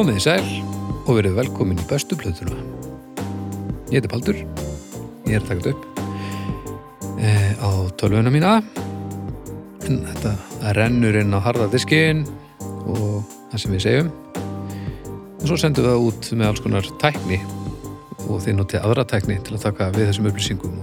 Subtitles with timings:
[0.00, 0.44] Komið í sæl
[1.04, 2.56] og verið velkomin í bestu plötuna.
[3.92, 4.38] Ég heiti Baldur,
[5.28, 5.98] ég er þetta upp
[7.20, 7.68] e, á
[8.00, 8.54] tölvuna mína.
[9.84, 10.32] En þetta
[10.78, 12.22] rennur inn á harða diskin
[12.88, 14.08] og það sem við segjum.
[15.34, 17.42] Og svo sendum við það út með alls konar tækni
[18.24, 20.80] og þið notið aðra tækni til að taka við þessum upplýsingum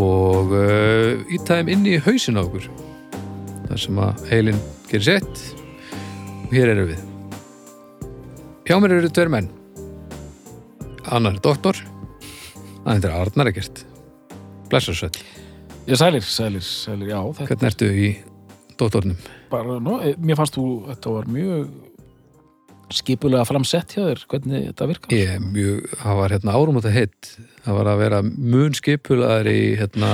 [0.00, 2.72] og, uh, ítæðum inn í hausin á okkur.
[3.68, 5.46] þar sem að heilin gerir sett
[6.48, 7.09] og hér eru við.
[8.70, 9.48] Hjá mér eru tveir menn.
[11.10, 11.74] Annar er doktor,
[12.84, 13.80] hann heitir Arnar ekkert.
[14.70, 15.16] Blessarsveit.
[15.88, 18.10] Já, sælir, sælir, sælir, já þetta Hvernig ertu í
[18.78, 19.16] doktornum?
[19.50, 21.66] bara, nú, eh, mér fannst þú, þetta var mjög
[22.94, 26.80] skipulega framsett hjá þér, hvernig þetta virkar Ég er mjög, það var hérna árum á
[26.80, 27.34] þetta heitt.
[27.66, 30.12] Það var að vera mun skipulaðar í hérna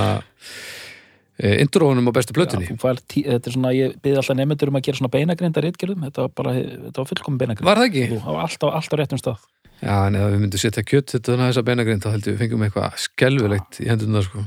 [1.37, 5.01] e, intróunum á bestu tí, þetta er svona, ég byrði alltaf nefndur um að gera
[5.01, 8.05] svona beinagrindar ritgerðum, þetta var bara, þetta var fullkomin beinagrind Var það ekki?
[8.11, 9.45] Þú, það var alltaf, alltaf réttum stað
[9.77, 12.39] Já, en ef við myndum setja kjött þetta þannig að þessa beinagrind þá heldur við
[12.41, 14.45] fengum eitthvað skelfilegt í hendurna sko.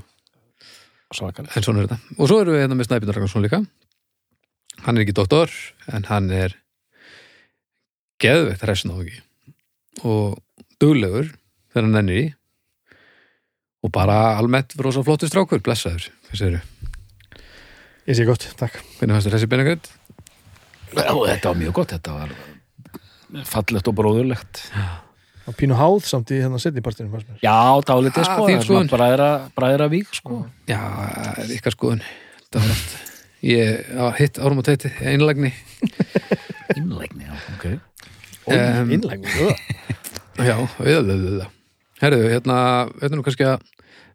[1.15, 1.55] Svakalega.
[1.55, 2.17] En svona er þetta.
[2.17, 3.61] Og svo erum við hérna með Snæbjörn Ragnarsson líka.
[4.87, 5.55] Hann er ekki doktor,
[5.95, 6.57] en hann er
[8.23, 9.23] geðveitt hressin á ekki.
[10.03, 10.39] Og
[10.83, 11.31] duglegur
[11.71, 12.27] þegar hann ennir í.
[13.87, 16.11] Og bara almennt rosa flottur strákur, blessaður.
[16.27, 16.80] Hvað segirðu?
[18.09, 18.79] Ég sé gott, takk.
[18.99, 19.91] Hvernig fannst þér þessi beinagrind?
[20.97, 22.33] Já, þetta var mjög gott, þetta var
[23.47, 24.63] fallegt og bróðurlegt
[25.49, 27.21] Og pínu háð samt í hérna setnipartinu.
[27.43, 28.91] Já, Ah, sko, það er svona skoðun.
[28.93, 32.03] bræðra, bræðra vík sko Já, það er ykkar skoðun.
[32.51, 32.97] Það var allt.
[33.41, 35.53] Ég á hitt árum á teiti, einlægni.
[36.79, 37.65] Innlegni, já, ok
[38.47, 39.27] Og Em, innlægni.
[40.41, 41.49] Já, auðvitað.
[42.01, 42.57] Herðu, hérna,
[43.05, 43.61] er nú kannski að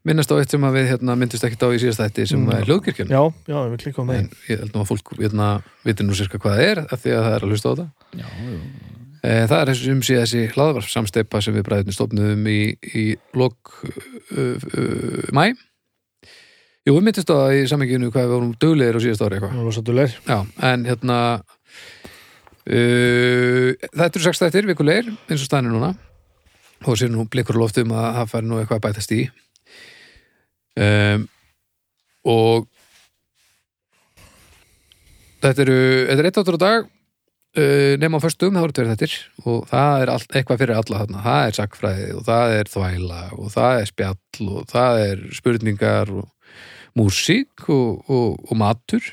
[0.05, 2.51] minnast á eitt sem við hérna, myndist ekkert á í síðast þætti sem Mm.
[2.55, 3.09] er hljóðkirkjan.
[3.09, 4.29] Já, já, við klikkum á það.
[4.49, 5.47] ég held nú að fólk hérna,
[5.85, 7.87] viti nú sérska hvað það er af því að það er að hlusta á þetta.
[8.13, 8.59] Já, já,
[9.25, 13.05] E, það er þessu sem sé þessi hlaðvarp samsteipa sem við bræðinni stofnum í, í
[13.33, 15.55] lok uh, uh, mæ.
[16.85, 19.39] Jú, við myndist á það í sammenginu hvað við vorum duglegir á síðast ári
[20.61, 21.17] en hérna
[22.69, 25.95] uh, þetta eru sex þættir vikulegir eins og stænir núna
[26.85, 29.23] og sér nú blikur loftum að það fær nú eitthvað að bætast í
[30.79, 31.27] um,
[32.25, 32.67] og
[35.45, 36.91] þetta eru þetta er eitt áttur á dag
[37.59, 39.17] uh, nema á föstum, það voru tveir þættir.
[39.45, 41.25] Og það er allt, eitthvað fyrir alla þarna.
[41.25, 46.13] Það er sakfræði og það er þvæla og það er spjall og það er spurningar
[46.15, 46.55] og
[46.95, 49.11] músík og, og, og matur.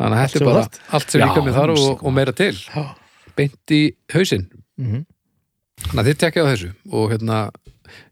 [0.00, 0.66] Þannig að er bara
[0.96, 2.54] allt sem líka með þar og, og meira til.
[3.38, 3.82] Beint í
[4.14, 4.48] hausinn.
[4.80, 5.06] Mhm.
[5.80, 7.36] þannig að þið tekja á þessu og hérna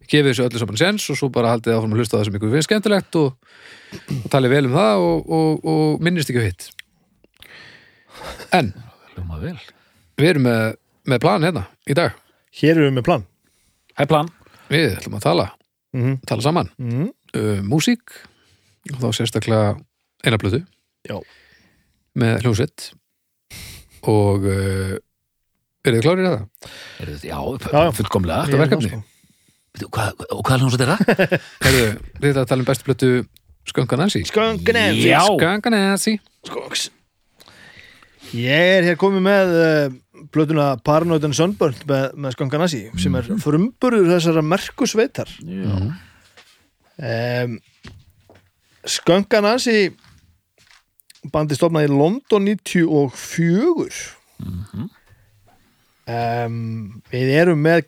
[0.08, 2.38] gefið þessu öllu saman sens og svo bara haldið áfram að hlusta á það sem
[2.38, 3.54] ykkur finnst skemmtilegt og,
[4.18, 6.70] og talið vel um það og, og, og minnist ekki á hitt
[8.56, 8.72] en
[10.18, 12.16] við erum með, með plan hérna í dag
[12.58, 13.24] Hér erum við með plan.
[14.08, 14.28] Plan,
[14.72, 15.44] við ætlum að tala,
[15.96, 17.10] Mm tala saman -hmm.
[17.34, 18.14] um, músík
[18.92, 19.76] og þá sérstaklega
[20.24, 20.62] eina blötu
[21.08, 21.16] Já.
[22.14, 22.92] með hljómsveit
[24.02, 24.96] og uh,
[25.84, 26.42] eru þið klárið það?
[27.00, 27.38] er já,
[27.72, 27.92] Já, já.
[27.92, 29.02] fullkomlega Þetta verkefni.
[29.78, 31.00] Hvað, Og hvað er hljómsveit er það?
[31.66, 31.82] Herðu,
[32.18, 33.10] við ætlum að tala um bestu blötu
[33.68, 35.08] Skönganansi Skönganensi.
[35.10, 35.20] Já.
[35.28, 36.14] Skönganansi
[36.48, 36.86] Skoks.
[38.36, 39.94] Ég er hér komið með uh,
[40.34, 45.30] blötuna Paranoid and Sunburnt með, með Skönganensi sem er frumburður þessara merkusveitar.
[45.44, 45.78] Já,
[46.98, 47.52] Um,
[48.90, 49.92] Skönganansi
[51.30, 53.98] bandi stofnaði í London 94
[54.42, 54.88] Mhm.
[56.10, 56.56] um,
[57.12, 57.84] Við erum með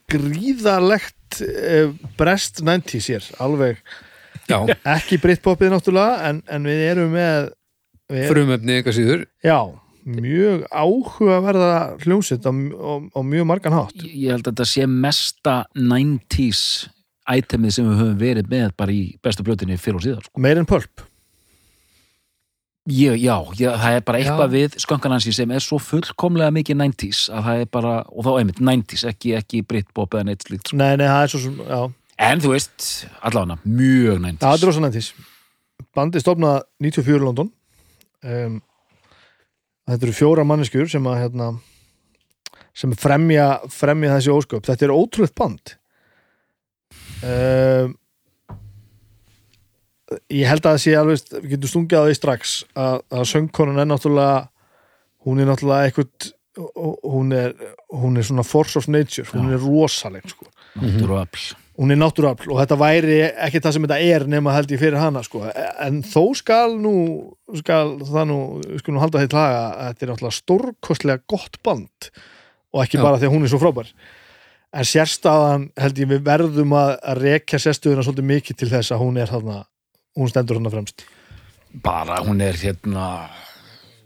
[1.31, 3.81] gríðalegt uh, brest 90s hér alveg.
[4.49, 4.67] Já,
[4.97, 7.53] ekki Britpopið náttúrulega en, en við erum með
[8.11, 9.27] við, frumöfni einhver síður.
[9.45, 9.59] Já,
[10.05, 13.95] mjög áhugaverða hljómsett á, á, á mjög margan hátt.
[14.03, 16.65] Ég ég held að þetta sé mesta 90s
[17.31, 20.43] itemið sem við höfum verið með bara í bestu blötunni fyrir og síðan sko.
[20.43, 21.05] meir en pulp
[22.89, 24.55] ég, Já, ég, það er bara eitthvað Já.
[24.57, 28.63] við skönkanansi sem er svo fullkomlega mikið 90s að það er bara, og þá einmitt
[28.63, 31.83] 90s ekki, ekki Britpop eða neitt slíkt nei, nei, það er svo sem, já,
[32.21, 32.87] En þú veist,
[33.25, 35.13] allavega, mjög 90s það er rosa 90s
[35.97, 37.51] bandi stofnaði 94 í London.
[38.21, 38.59] Um,
[39.89, 41.51] þetta eru fjóra manneskjur sem að hérna,
[42.77, 44.67] sem fremja, fremja þessi ósköp.
[44.69, 45.75] Þetta er ótrúlegt band.
[47.21, 47.97] Um,
[50.31, 53.83] ég held að það sé alveg við getum stungið á því strax að, að söngkonun
[53.83, 54.39] er náttúrulega
[55.27, 56.31] hún er náttúrulega eitthvað
[57.07, 57.55] hún er,
[57.95, 60.49] hún er svona force of nature hún er rosaleg sko.
[60.81, 64.83] náttúruafl hún er náttúruafl og þetta væri ekki það sem þetta er nema held ég
[64.83, 65.45] fyrir hana sko.
[65.47, 66.95] en þó skal nú
[67.63, 68.41] skal það nú,
[68.83, 72.11] skal nú halda því laga að þetta er náttúrulega stórkostlega gott band
[72.75, 73.05] og ekki Já.
[73.07, 73.95] bara því að hún er svo frábær
[74.71, 79.03] en sérstaðan held ég við verðum að, að rekja sérstöðuna svolítið mikið til þess að
[79.03, 79.63] hún er þarna
[80.19, 81.07] hún stendur þarna fremst
[81.85, 83.29] bara hún er hérna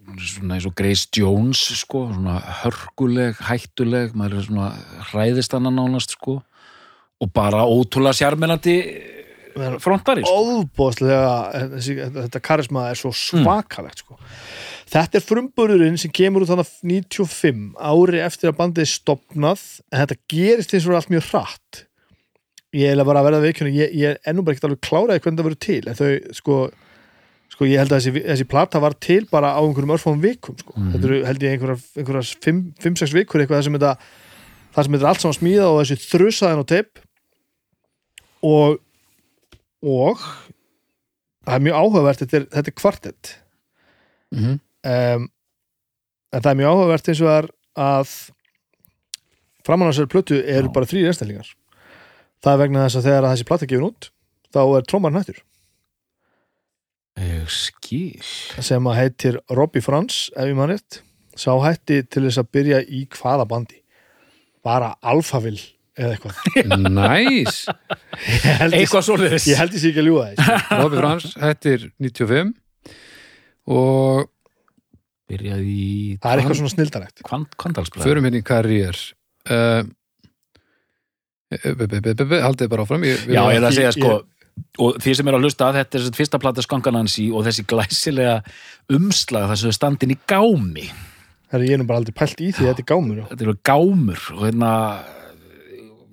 [0.05, 4.69] hún er svona eins og Grace Jones sko, svona hörkuleg, hættuleg maður er svona
[5.11, 6.41] hræðist hana nánast sko
[7.23, 8.77] og bara ótrúlega sjarminandi
[9.81, 10.35] frontari sko.
[10.35, 14.19] óbóðslega þetta karisma er svo svakalegt sko.
[14.91, 20.21] þetta er frumburðurinn sem kemur út þannig 95 ári eftir að bandið stopnað en þetta
[20.31, 21.85] gerist eins og allt mjög hratt
[22.75, 25.41] ég er bara að verða veikjörn ég, ég er ennú bara ekkert alveg kláraði hvernig
[25.41, 26.59] það verður til en þau sko,
[27.55, 30.75] sko ég held að þessi, þessi plata var til bara á einhverjum örfáum vikum sko.
[30.93, 32.31] þetta eru held ég einhverjar, einhverjar
[32.83, 33.97] 5-6 vikur eitthvað sem þetta
[34.75, 37.03] það sem þetta er allt saman smíða og þessi þrusaðin á teip.
[38.45, 38.81] Og
[39.85, 40.23] og
[41.45, 43.35] það er mjög áhugavert þetta er, þetta er kvartett.
[44.35, 44.55] Mhm.
[44.91, 45.27] um,
[46.35, 47.51] en það er mjög áhugavert eins og það er
[47.85, 48.15] að
[49.65, 51.53] framan á þessari plötu eru bara þrýr einstaklingar
[52.45, 54.11] það er vegna þess að þegar að þessi plata gefur út
[54.55, 55.43] þá er trómar nættur
[57.45, 58.25] ég skil.
[58.65, 61.01] Sem að heitir Robbie Frans ef ég maður rétt.
[61.39, 63.81] Sá hætti til þess að byrja í hvaða bandi?
[64.65, 65.63] Bara Alphaville
[65.95, 66.39] eða eitthvað.
[66.59, 66.71] Ég
[68.75, 69.45] ég, eitthvað svoleiðis.
[69.47, 72.51] ég, held ég sé ekki að ljúga þess Robby Frans, hættir 95
[73.75, 74.25] og
[75.31, 77.23] byrjaði í það er eitthvað svona snildarægt
[78.03, 78.99] förum hérna í karriér
[79.55, 79.87] uh,
[81.63, 84.15] haldið bara áfram ég, já, ég er að Ég- segja sko
[84.79, 87.65] og því sem er að hlusta að þetta er þessi fyrsta plata skanganansi og þessi
[87.71, 88.37] glæsilega
[88.95, 90.87] umslag þar sem þau standin í gámi
[91.55, 93.27] ég er nú bara aldrei pælt í því þetta er gámur já.
[93.31, 94.73] þetta eru gámur og hérna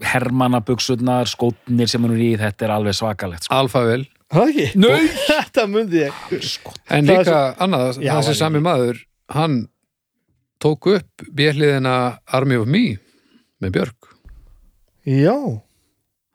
[0.02, 3.54] hermannabuksurnar, skótnir sem hann er í, þetta er alveg svakalegt sko.
[3.60, 4.66] Alfavel Það ekki?
[4.80, 5.08] Nei!
[5.28, 9.02] Þetta myndi ég en Það er líka annað, Já, þessi sami maður
[9.36, 9.58] hann
[10.62, 11.96] tók upp björliðina
[12.32, 12.86] Army of Me
[13.62, 14.01] með Björk,
[15.08, 15.36] Já,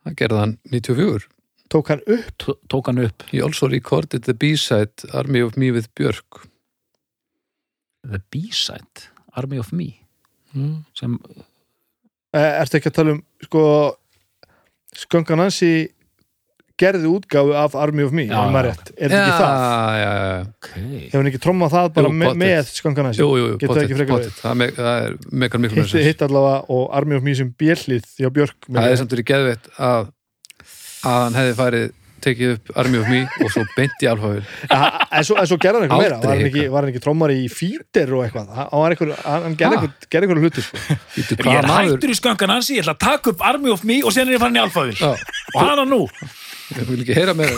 [0.07, 1.27] það gerði hann 94
[1.71, 2.29] tók hann upp?
[2.39, 3.23] Tó- tók hann upp.
[3.31, 6.47] He also recorded the B-side Army of Me with Björk.
[8.07, 10.01] The B-side, Army of Me.
[10.55, 10.85] Mm.
[10.95, 11.19] sem,
[12.37, 13.61] Eh, Ertu ekki að tala um sko
[14.95, 15.89] Sköngan Nancy
[16.81, 18.91] gerði útgáfu af Army of Me Já, ef maður rétt.
[18.97, 19.57] Er þetta ekki það?
[19.97, 20.41] já, já, já.
[20.53, 20.71] ok.
[20.77, 23.23] Hefur hann ekki trommað það bara Jú, me með Sköngan Nancy?
[23.23, 24.41] Jú, jú, jú, Getur það ekki pottet, frekar pottet.
[24.45, 28.11] það, me það er meikar miklu Hitt, hitt allavega og Army of Me sem bjellið
[28.21, 30.11] hjá Björk það er samt verið geðveitt að
[31.07, 31.95] að hann hefði farið
[32.27, 34.41] tekið upp Army of Me og svo beint í alfavel
[34.73, 36.17] Ah, en svo, en svo gerði hann eitthvað meira.
[36.23, 38.49] Var hann, ekki, hann ekki trommar í fítir og eitthvað?
[38.57, 40.81] Hann, hann hann gerði eitthvað, gerði eitthvað hluti sko.
[41.21, 44.17] Ég hvaða er hættur í skanganansi, ég ætla að taka upp Army of Me og
[44.17, 45.13] sen er ég farin í Alphaville Já,
[45.55, 46.01] og hana nú
[46.75, 47.55] ég vil ekki heyra með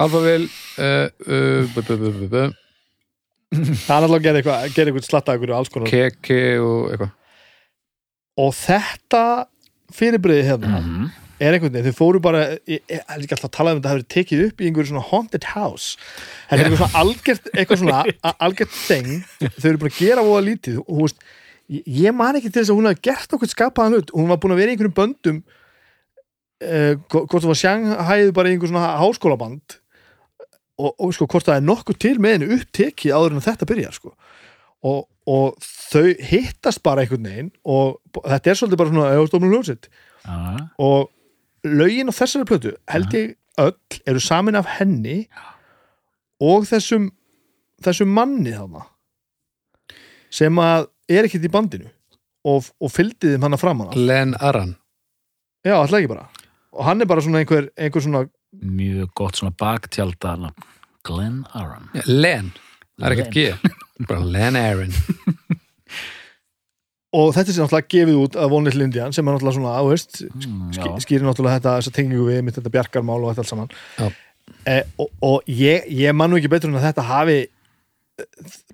[0.00, 0.48] alfavel
[1.74, 2.50] bu- bu- bu- bu-
[3.88, 5.90] hann alltaf gerði eitthvað, slatta eitthvað alls konar.
[5.90, 7.10] Keke og eitthvað.
[8.40, 9.22] Og þetta
[9.92, 11.08] fyrirbriði hérna Mhm.
[11.40, 13.92] er einhvern veginn, þau fóru bara ég er ekki alltaf að tala um þetta að
[13.92, 15.96] það hefur tekið upp í einhverju svona haunted house.
[16.50, 19.10] Þetta er eitthvað svona algjört eitthvað svona algjört þeng
[19.58, 21.18] þau eru bara að gera voða lítið og þú veist,
[21.70, 24.10] ég, ég man ekki til þess að hún hafi gert okkur skapaðan hlut.
[24.14, 25.42] Hún var búin að vera í einhverjum böndum
[26.64, 29.78] uh, hvort það var sjanghæðu bara í einhver svona háskólaband
[30.80, 33.96] og, og sko hvort það er nokkuð til með henni upptekið áður en þetta byrjar
[33.96, 34.14] sko.
[34.80, 39.90] Og, og þau hittast bara einhvern veginn og þetta er svolítið bara svona eða hljómsitt
[40.24, 40.36] Já.
[40.80, 41.10] og
[41.68, 45.26] lögin á þessari plötu held ég öll eru samin af henni
[46.40, 47.10] og þessum
[47.84, 48.86] þessum manni þarna
[50.32, 51.88] sem að er ekkert í bandinu
[52.48, 54.76] og, og fylgdi þeim hana fram hana Len Aran
[55.66, 56.28] já, alltaf ekki bara
[56.80, 58.24] og hann er bara svona einhver, einhver svona
[58.64, 60.34] mjög gott svona baktjálta
[61.06, 62.50] Glenn Aram Len,
[62.98, 63.74] það er ekkert G.
[64.08, 64.96] Bara Len Aran
[67.20, 69.76] og þetta er sem náttúrulega gefið út af Von Little Indian sem er náttúrulega svona,
[69.76, 73.50] á veist Mm, skýrir náttúrulega þetta, þessa tengingu við mitt þetta bjarkarmál og þetta allt
[73.50, 73.72] saman.
[73.98, 74.10] Já.
[74.70, 77.38] eh, og, og ég, ég man nú ekki betur en að þetta hafi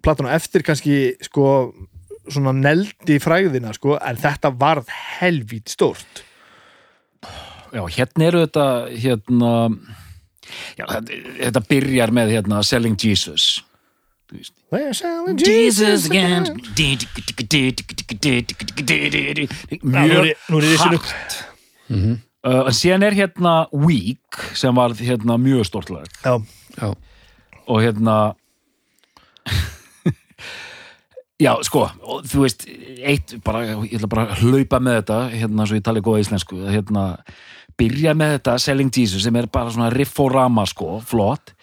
[0.05, 1.73] platan á eftir kannski sko
[2.27, 6.26] svona neldi fræðina sko en þetta varð helvít stórt
[7.73, 8.67] Já, hérna eru þetta
[9.03, 9.53] hérna
[10.79, 13.63] já, þetta, þetta byrjar með hérna Selling Jesus.
[15.39, 16.45] Jesus again.
[19.95, 20.31] mjög er
[21.89, 22.17] Mhm.
[22.43, 26.07] uh, en síðan er hérna Week sem var hérna mjög stort lag.
[26.25, 26.43] Já,
[26.81, 26.95] Já,
[27.69, 28.35] og hérna
[31.41, 32.65] Já, sko, og þú veist,
[33.07, 36.59] eitt, bara, ég ætla bara að hlaupa með þetta, hérna, svo ég tali góða íslensku,
[36.71, 37.05] hérna,
[37.79, 41.55] byrja með þetta Selling Jesus sem er bara svona rifforama, sko, flott,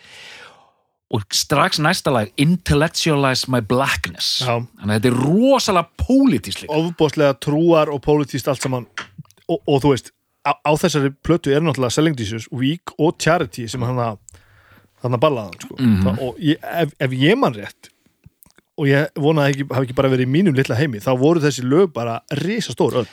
[1.14, 4.40] og strax næsta lag, Intellectualize My Blackness.
[4.42, 4.56] Já.
[4.82, 6.74] Þannig að þetta er rosalega pólitísleik.
[6.74, 8.88] ofbóðslega trúar og pólitíst allt saman
[9.46, 10.10] og, og þú veist
[10.42, 14.18] á, á þessari plötu er náttúrulega Selling Jesus, Week og Charity sem hann að
[15.04, 15.78] hann að ballaðan sko.
[15.80, 16.14] Mhm.
[16.24, 17.93] og ég, ef, ef ég man rétt
[18.78, 21.40] og ég vona að ekki, hafi ekki bara verið í mínum litla heimi, þá voru
[21.44, 23.10] þessi lög bara risastór öll.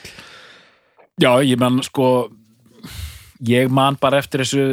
[1.21, 2.29] Já, ég man, sko,
[3.45, 4.63] ég man bara eftir þessu,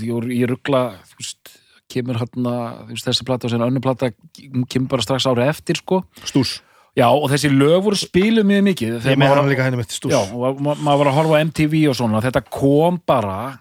[0.00, 1.52] ég, voru- ég ruggla, þú veist,
[1.88, 2.54] kemur hérna,
[2.92, 6.04] þessi plata og önnur plata hún kemur bara strax árið eftir, sko.
[6.24, 6.60] stús,
[6.98, 8.94] Já, og þessi lög voru spiluð mjög mikið.
[8.98, 11.06] ég með maður var hann að- líka henni með stús Já, og ma- maður var
[11.06, 13.60] að horfa á MTV og svona, þetta kom bara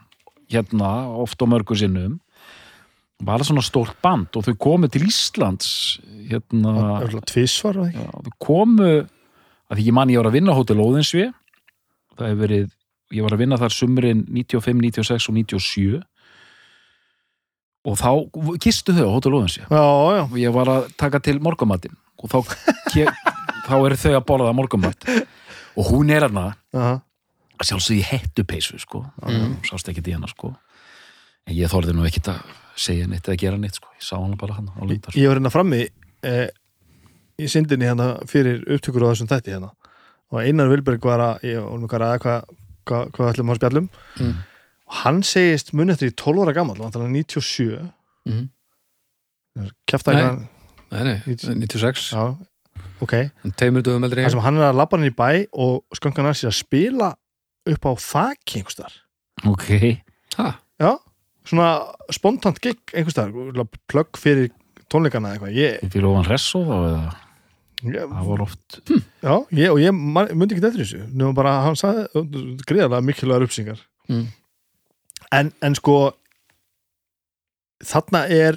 [0.50, 2.20] hérna, oft og mörgur sinnum.
[3.22, 6.00] Bara svona stórt band og þau komu til Íslands
[6.32, 6.74] hérna,
[7.88, 8.06] ekki?
[8.28, 8.90] Þau komu
[9.68, 11.26] að því ég man ég var að vinna Hótel Óðinsvi
[12.18, 12.68] það hefur verið
[13.16, 16.02] ég var að vinna þar sumrin 95, 96 og 97
[17.88, 18.12] og þá
[18.64, 22.56] kistu þau á Hótel Óðinsvi og ég var að taka til morgumatinn og þá,
[23.68, 25.08] þá eru þau að borða morgumat
[25.78, 26.96] og hún er hana Aha.
[27.58, 29.04] að sjálfsög í hettupeysu sko.
[29.22, 29.60] Mm.
[29.68, 30.56] sást ekki í hana sko.
[31.48, 32.42] En ég þorði nú ekkit að
[32.78, 35.40] segja neitt eða gera neitt sko, ég sá hana bara hann á lindar ég var
[35.40, 35.86] hérna frammi
[36.24, 36.48] eh,
[37.40, 39.72] í syndinni hérna fyrir upptökur á þessum þætti hérna.
[40.32, 42.44] Og Einar Vilberg var að, ég var nú hvað hvað
[42.88, 44.36] hva, hva ætlum að spjallum Mm.
[44.88, 47.92] og hann segist mun eftir í 12 ára gammal og hann 97
[48.26, 48.50] Mhm.
[49.88, 50.48] kæfta ekki
[50.92, 52.38] Nei, nei, 96 já,
[53.02, 53.14] ok,
[54.32, 57.10] sem hann er að labba hann í bæ og skankan hann sér að spila
[57.68, 58.94] upp á þakki einhverstar
[59.46, 60.02] ok,
[60.38, 60.94] Ha, já,
[61.46, 61.68] svona
[62.12, 63.32] spontant gig einhverstar,
[63.90, 64.52] plögg fyrir
[64.94, 65.56] tónleikana eða eitthvað.
[65.58, 67.16] Ég, fyrir ofan Resso þá eða?
[67.88, 71.02] Ég, það var oft Já, ég, og ég myndi ekki eftir þessu.
[71.12, 72.08] Nefnum bara hann sagði
[72.66, 74.24] greiðarlega mikilvægar uppsingar Mm.
[75.36, 75.98] en, en sko
[77.84, 78.56] þarna er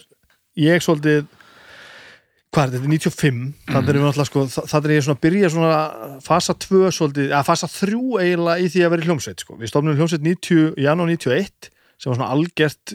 [0.60, 1.24] ég svolítið
[2.54, 5.80] hvað er þetta, 95 þannig við náttúrulega sko, þannig er ég svona að byrja svona
[6.26, 9.58] fasa 2 svolítið, að fasa 3 eiginlega í því að vera í hljómsveit sko.
[9.60, 11.70] við stofnum hljómsveit 90, janúar 91
[12.00, 12.94] sem var svona algert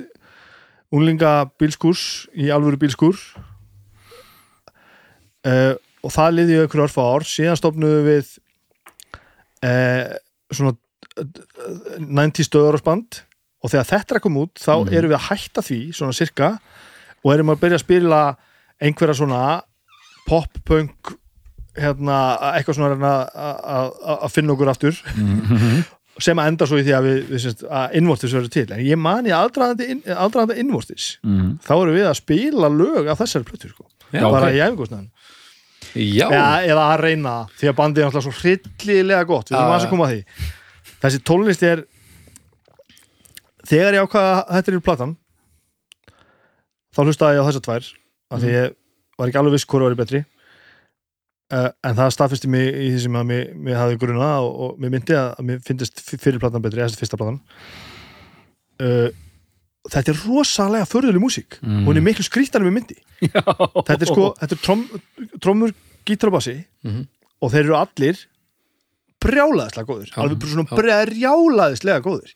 [0.94, 3.18] unlinga bílskúrs í alvöru bílskúr.
[5.46, 5.76] Uh,
[6.06, 8.32] og það liði ykkur örfa ár síðan stofnuðu við
[9.66, 10.16] uh,
[10.54, 10.74] svona
[11.18, 13.20] eh, 90 stöðurársband
[13.66, 14.94] og þegar þetta er að koma út þá Mhm.
[14.98, 16.50] erum við að hætta því svona cirka
[17.26, 18.20] og erum að byrja að spila
[18.82, 19.42] einhverja svona
[20.28, 21.14] pop-punk
[21.78, 22.18] hérna,
[22.56, 24.98] eitthvað svona að finna okkur aftur
[26.24, 28.84] sem að enda svo í því að við, við sérst, að innvortis verður til, en
[28.86, 31.50] ég man í aldraðandi, inn- aldraðandi innvortis, mm.
[31.66, 34.56] þá erum við að spila lög af þessari plötu sko, Já, bara ok.
[34.56, 35.10] í æfingosnaðan
[35.96, 39.76] Já, eða, eða að reyna því að bandið er alltaf svo hryllilega gott, við erum
[39.76, 40.48] að koma að því.
[41.04, 41.84] Þessi tónlist er
[43.70, 45.14] þegar ég ákvaða að þetta er í platan
[46.96, 47.92] þá hlustaði ég á þessar tvær
[48.36, 48.76] af því ég
[49.16, 50.24] var ekki alveg viss hvort var betri
[51.54, 54.80] uh, en það staðfesti mig í því sem að mér, mér hafði gruna og, og
[54.82, 57.42] mér myndi að, að mér finnist fyrir platan betri, þessi fyrsta platan.
[58.82, 59.10] Uh,
[59.92, 61.60] þetta er rosalega förðuleg músík.
[61.62, 61.84] Mm.
[61.88, 62.98] hún er miklu skrítanum við myndi.
[63.88, 64.82] Þetta er sko, þetta er trom,
[65.42, 65.72] trommur,
[66.06, 67.06] gítar og bassi Mhm.
[67.42, 68.20] og þeir eru allir
[69.24, 70.10] brjálaðislega góðir.
[70.12, 70.76] Já, alveg svona já.
[70.80, 72.34] brjálaðislega góðir.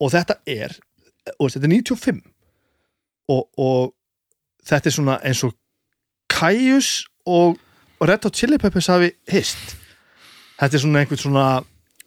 [0.00, 0.76] Og þetta er
[1.38, 2.22] og þetta er 95
[3.30, 3.92] og, og
[4.66, 5.52] þetta er svona eins og
[6.30, 7.58] Kaius og
[8.00, 9.76] Red Hot Chili Peppers hafi hist.
[10.60, 11.44] Þetta er svona einhvern svona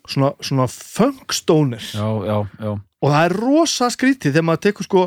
[0.10, 2.72] svona, svona funkstoner já, já, já.
[3.04, 5.04] Og það er rosa skrítið þegar maður tekur sko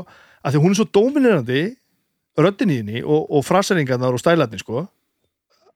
[0.46, 1.62] að því hún er svo dominerandi
[2.36, 4.86] röddin í henni og, og fraseringarnar og stælarnir sko.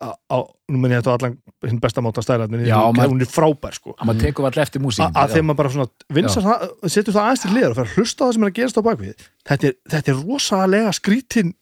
[0.01, 0.37] Á, á,
[0.73, 1.35] nú menn ég þetta á allan
[1.69, 3.93] hinn besta máta stælarnir, Já, hún, maður- hún er frábær sko.
[4.01, 6.47] að maður tekur allir eftir músík að þegar maður bara svona vinsar
[6.89, 8.87] setur það aðeins til liðar og fer að hlusta það sem er að gerast á
[8.89, 11.53] bakvið þetta er, þetta er rosalega skrítin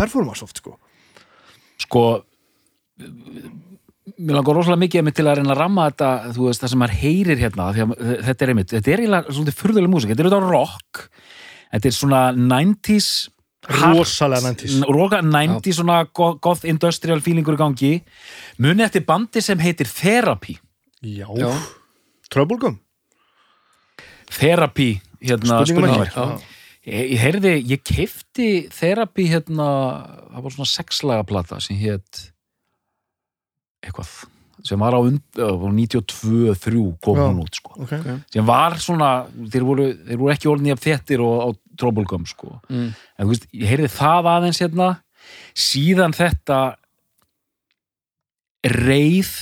[0.00, 0.78] performance oft sko.
[1.84, 2.04] Sko
[2.96, 6.80] mér langar rosalega mikið einmitt til að reyna að ramma þetta, þú veist, það sem
[6.82, 7.94] maður heyrir hérna því að
[8.28, 11.02] þetta er einmitt, þetta er eiginlega svolítið furðuleg músík, þetta er auðvitað rock.
[11.74, 13.08] Þetta er svona 90s
[13.66, 17.92] hard- rosalega 90s roka 90s svona go- goth industrial feelingur í gangi.
[18.62, 20.56] Muni eftir bandi sem heitir Therapy.
[21.02, 21.50] Já, Já.
[22.30, 22.78] Troublegum
[24.30, 26.46] Therapy, hérna spurningum ekki.
[26.86, 29.66] ég, ég heyrði, ég keifti Therapy hérna,
[30.32, 32.30] það var svona sexlaga plata sem hétt
[33.86, 34.10] eitthvað
[34.66, 37.74] sem var á und, uh, 92-3 kom hún út sko.
[37.84, 38.18] okay.
[38.32, 42.24] sem var svona, þeir voru, þeir voru ekki orðin í að þettir og á Troublegum
[42.24, 42.54] sko.
[42.72, 42.94] Mm.
[42.96, 44.88] en þú veist, ég heyrði það aðeins hérna.
[45.52, 46.60] Síðan þetta
[48.64, 49.32] reið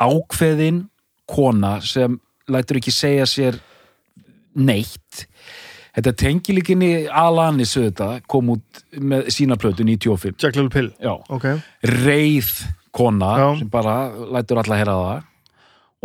[0.00, 0.86] ákveðin
[1.28, 2.16] kona sem
[2.48, 3.60] lætur ekki segja sér
[4.56, 5.26] neitt.
[5.96, 10.90] Þetta tengilíkinni Alanis þetta kom út með sína plötu 95 Jack Little Pill.
[11.00, 11.48] Já, Ok,
[11.84, 12.52] reið
[12.96, 13.48] kona Já.
[13.60, 13.96] sem bara
[14.36, 15.32] lætur alla heyra það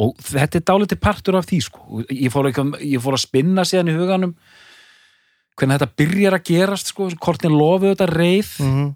[0.01, 2.01] og þetta er dálítið partur af því sko.
[2.07, 4.33] ég, fór ekki, ég fór að spinna síðan í huganum
[5.59, 8.89] hvernig þetta byrjar að gerast sko, kortin lofu þetta reið mm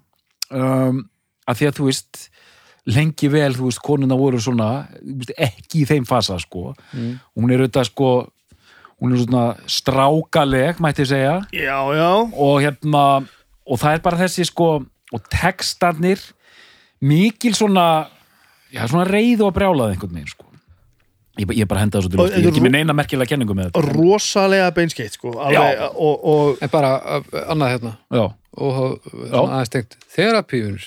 [0.50, 1.04] um,
[1.46, 2.22] að því að þú veist
[2.86, 4.70] lengi vel, þú veist, konuna voru svona
[5.02, 6.72] veist, ekki í þeim fasa sko.
[6.94, 7.16] Mm.
[7.34, 8.10] hún er auðvitað sko
[8.96, 13.04] hún er svona strákaleg mætti ég segja Já, já og hérna
[13.66, 16.22] og það er bara þessi sko og textarnir
[17.00, 17.86] mikil svona
[18.72, 20.44] já, svona reið og brjálað einhvern veginn sko.
[21.36, 23.68] Ég, ég bara henda þessu til lofti, ég er ekki með neina merkilega kenningu með
[23.68, 23.92] þetta.
[23.92, 27.92] Rosalega beinskeitt sko Alveg, og, og En bara uh, annað hérna.
[28.08, 28.24] Já,
[28.56, 29.98] og uh, aðeins tengt.
[30.16, 30.86] Þerapíunur,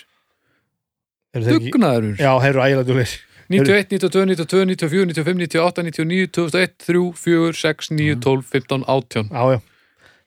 [1.37, 3.17] eru þeir ekki dugnaðurur Já, heyrðu ægilega dúlir
[3.49, 9.31] 91, 92, 92, 94, 95, 98, 99, 2001, 3, 4, 6, 9, 12, 15, 18
[9.33, 9.61] Já, já.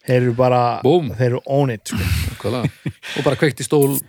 [0.03, 1.13] Þeir eru bara, Búm.
[1.15, 2.51] þeir eru on it sko.
[2.51, 4.01] Og bara kveikt í stól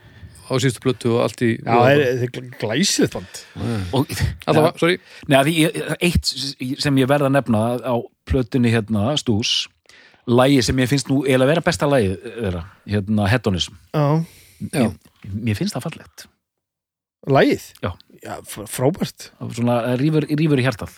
[0.49, 3.41] á síðustu plötu og allt í Já, þeir er glæsilegt band.
[3.95, 4.09] Og
[4.47, 4.97] Allavega, sorry.
[5.31, 7.95] Nei, því, ég- eitt sem ég verða að nefna á
[8.29, 9.67] plötunni hérna, Stús
[10.27, 13.73] lægi sem ég finnst nú eiginlega vera besta lægi þeirra, hérna, Hedonism.
[13.93, 14.25] Já,
[14.73, 14.85] Já,
[15.27, 16.27] mér finnst það fallegt.
[17.27, 17.91] Lægið Já.
[18.23, 19.29] Já, fr- frábært.
[19.51, 20.93] Svona rífur, rífur í hjartað.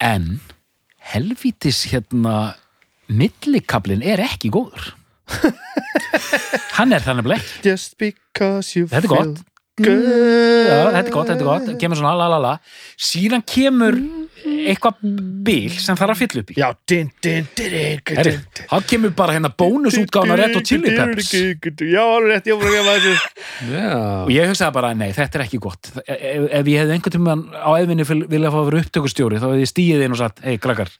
[0.00, 0.40] En
[1.12, 2.54] helvítis hérna
[3.10, 4.92] millikablin er ekki góður
[6.78, 9.26] hann er þannig blekk Just because you Þetta er feel gott.
[9.26, 9.46] good
[9.80, 12.50] Já, þetta er gott, þetta er gott, kemur svona la la la.
[13.00, 13.96] Síðan kemur
[14.44, 14.98] eitthvað
[15.46, 16.56] bil sem þarf að fylla upp í.
[16.60, 18.66] Já, din, din, din, din, Herri, din, din.
[18.74, 21.30] hann kemur bara hérna bónusútgána Red Hot Chili Peppers.
[21.94, 23.32] Já, alveg rétt, ég var að gefa þessu.
[23.72, 23.88] Já.
[24.26, 25.92] Og ég hugsaði bara, nei, þetta er ekki gott.
[26.04, 29.64] Ef, ef ég hefði einhvern tímann á eðvinni vilja fá að vera upptökustjóri, þá hefði
[29.64, 30.92] ég stíið inn og sagt, hei, krakkar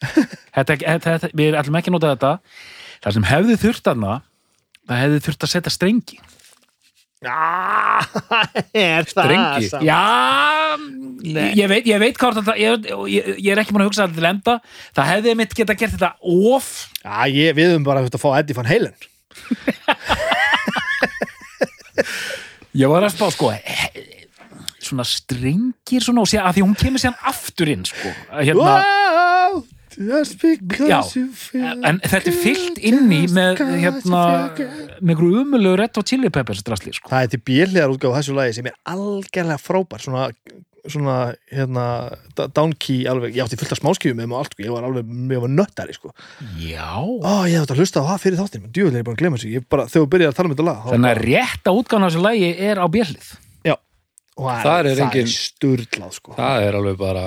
[1.41, 2.37] við ætlum ekki að nota þetta
[3.01, 4.19] það sem hefði þurft aðna
[4.91, 6.19] það hefði þurft að setja strengi.
[7.21, 8.01] Já,
[8.73, 9.67] er það Strengi?
[9.69, 9.85] samt?
[9.85, 10.01] já,
[11.53, 14.17] ég veit, ég veit hvað þetta, ég, ég, ég er ekki búin að hugsa þetta
[14.17, 14.55] til enda.
[14.97, 16.71] Það hefði mitt geta gert þetta of.
[17.05, 18.97] Já, ég, við höfum bara þurft að fá Eddie Van Halen.
[22.81, 23.51] Ég var að spá, sko
[24.91, 28.11] svona strengir svona og sé að því hún kemur síðan aftur inn sko,
[28.41, 28.73] hérna
[29.99, 34.23] Já, you feel en þetta er fyllt inn í með hérna
[34.55, 37.11] með einhverju umulegu Red Hot Chili Peppers drasli sko.
[37.13, 40.29] Það er til björliðar útgáð þessu lagi sem er algjörlega frábær svona,
[40.87, 41.17] svona
[41.51, 41.87] hérna,
[42.39, 44.67] downkey alveg, ég átti fullt af smáskjöfum með og allt, sko.
[44.69, 46.15] ég var alveg, ég var nöttari sko.
[46.63, 49.19] já Ó, ég þetta að hlusta á það fyrir þáttin, menn djúvilega er ég búin
[49.19, 51.23] að glemma þessu, ég bara, þegar við byrjaði að tala um þetta lag þannig að
[51.27, 53.31] rétta útgána þessu lagi er á björlið
[54.41, 56.37] og það Þar er er sturlað sko.
[56.39, 57.25] Það er alveg bara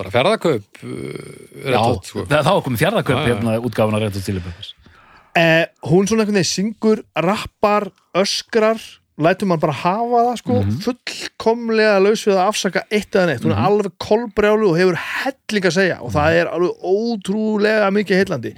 [0.00, 2.26] bara ferðakaup uh, Hot, sko.
[2.30, 3.20] það, þá er komið Já, já.
[3.28, 4.72] hérna útgáfuna Red Hot Chili Peppers
[5.38, 8.80] eh, hún svona einhvern veginn syngur rappar, öskrar
[9.20, 13.52] lætur mann bara hafa það sko fullkomlega laus við að afsaka eitt eða neitt, hún
[13.52, 18.54] er alveg kolbrjálu og hefur helling að segja og það er alveg ótrúlega mikið heillandi.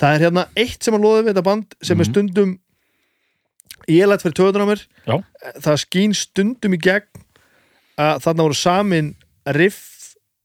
[0.00, 2.52] Það er hérna eitt sem að loði við þetta band sem er stundum
[3.90, 4.84] ég lætt fyrir töðunar á mér.
[5.08, 5.16] Já.
[5.64, 7.24] það skín stundum í gegn
[8.02, 9.12] að þarna voru samin
[9.56, 9.80] riff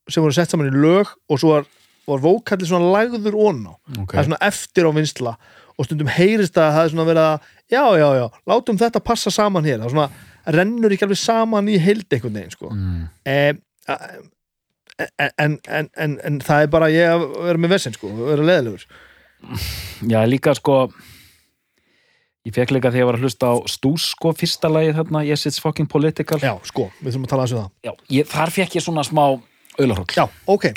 [0.08, 1.64] sem voru sett saman í lög og svo var,
[2.08, 3.74] var vókalli svona lagður ón á
[4.08, 5.34] það er svona eftir á vinsla
[5.78, 7.36] og stundum heyrist að það er svona verið að
[7.70, 9.78] já, já, já, látum þetta passa saman hér.
[9.82, 10.10] Það er svona
[10.58, 12.68] rennur ekki alveg saman í heild einhvern veginn sko.
[12.72, 13.04] Mm.
[13.28, 13.60] en,
[15.38, 18.84] en, en, en, en það er bara ég að vera með vesinn sko, vera leðilegur
[20.10, 20.76] já líka sko
[22.48, 25.46] ég fekk líka þegar ég var að hlusta á Stús sko fyrsta lagi þarna Yes
[25.50, 26.40] It's Fucking Political.
[26.42, 27.72] Já, sko, við þurfum að tala aðeins um það.
[27.84, 29.24] Já, ég, þar fekk ég svona smá
[29.78, 30.68] auðlarhóll já, ok,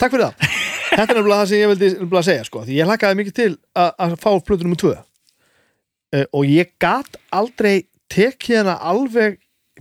[0.00, 0.58] takk fyrir það.
[0.92, 4.16] Þetta er nefnilega það sem ég vildi segja sko, því ég hlakkaði mikið til að,
[4.20, 9.38] fá plötu nummer 2 uh, og ég gat aldrei tekið hana alveg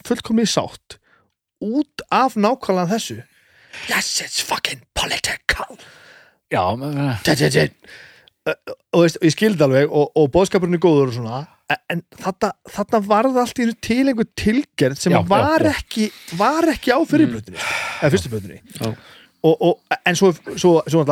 [0.07, 0.97] fullkomið sátt
[1.61, 3.19] út af nákvæmlega þessu.
[3.89, 5.77] Yes, it's fucking political.
[6.51, 7.67] Já, eh, tja.
[8.41, 8.55] Uh,
[8.97, 11.43] og ég skildi alveg og, og bóðskapurinn er góður og svona
[11.91, 15.73] en þarna, þarna varð allt í einu til einhver tilgerð sem Já, var, já.
[15.75, 16.07] Ekki,
[16.39, 18.93] var ekki á fyrirblötunni eða fyrstu blötunni Já.
[19.47, 21.03] og, og, en svo, svo, svo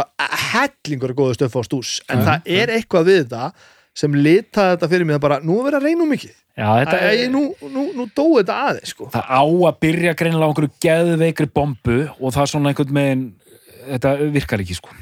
[0.54, 1.98] hellingur er góður stöf á stús.
[2.10, 3.52] En það er eitthvað við þetta
[4.00, 6.36] sem litaði þetta fyrir mig það bara, nú er verið að reyna um mikið.
[7.32, 9.08] Nú, nú, nú dói þetta aðeins sko.
[9.14, 13.24] það á að byrja greinilega á einhverju geðveikri bombu og það er svona einhvern megin
[13.86, 14.96] þetta virkar ekki sko.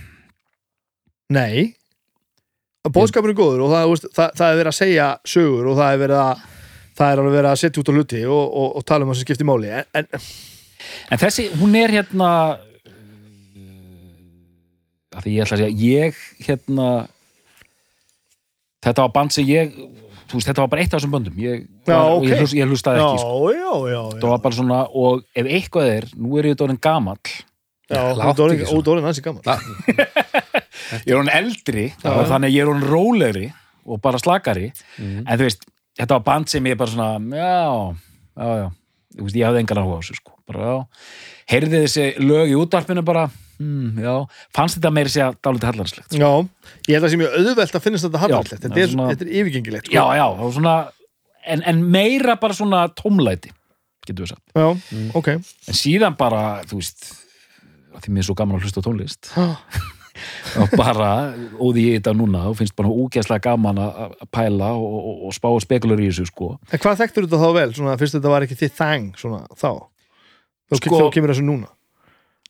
[1.34, 1.74] Nei
[2.96, 5.94] Bóðskapurinn er góður og það, veist, það, það er verið að segja sögur og það
[5.94, 6.46] er verið að
[6.98, 9.20] það er alveg verið að setja út á hluti og, og, og tala um það
[9.20, 10.08] sem skiptir máli en, en
[11.12, 12.30] En þessi, hún er hérna
[15.18, 16.88] að því ég ætla að segja ég hérna
[18.86, 21.94] þetta var band sem ég veist, þetta var bara eitt af þessum böndum ég, Já,
[21.96, 22.30] var, og ok.
[22.30, 23.52] ég, ég hlustaði ekki sko.
[23.52, 26.82] já, já, þetta já, var bara svona, og ef eitthvað er nú er ég orðin
[26.88, 27.22] gamall
[27.90, 28.80] já, láttu ekki svona.
[28.82, 28.92] út
[30.94, 33.48] ég er orðin eldri, og þannig ég er orðin rólegri
[33.88, 34.72] og bara slakari.
[34.98, 35.24] Mhm.
[35.28, 35.66] en þú veist,
[35.98, 37.96] þetta var band sem ég bara svona já,
[38.38, 38.68] já, já.
[39.18, 40.34] Veist, ég hafði engan áhuga á þessu sko.
[40.48, 40.74] Bara,
[41.50, 43.26] heyrði þessi lög í útvarpinu bara
[43.60, 44.14] hmm, já,
[44.56, 46.30] fannst þetta meiri segja dálítið hallarslegt já,
[46.88, 49.32] ég held að það sé mjög auðvelt að finnast þetta hafnallegt, Já, þetta er, er
[49.42, 49.98] yfirgengilegt sko.
[49.98, 50.76] já, já, svona
[51.48, 53.54] en, en meira bara svona tómlæti
[54.08, 54.68] getur við sagt, já,
[55.20, 55.30] ok.
[55.68, 57.10] En síðan bara þú veist,
[58.00, 59.32] því mér er svo gaman að hlusta tónlist
[60.62, 61.10] og bara,
[61.62, 65.50] óði ég þetta núna og finnst bara úgeðslega gaman að pæla og, og, og spá
[65.54, 66.52] og spekulur í þessu sko.
[66.72, 69.70] En hvað þekktur þetta þá vel, svona, fyrst þetta var ekki þitt þang, svona, þá?
[70.68, 71.70] Þá Sko- sko, kemur þessu núna?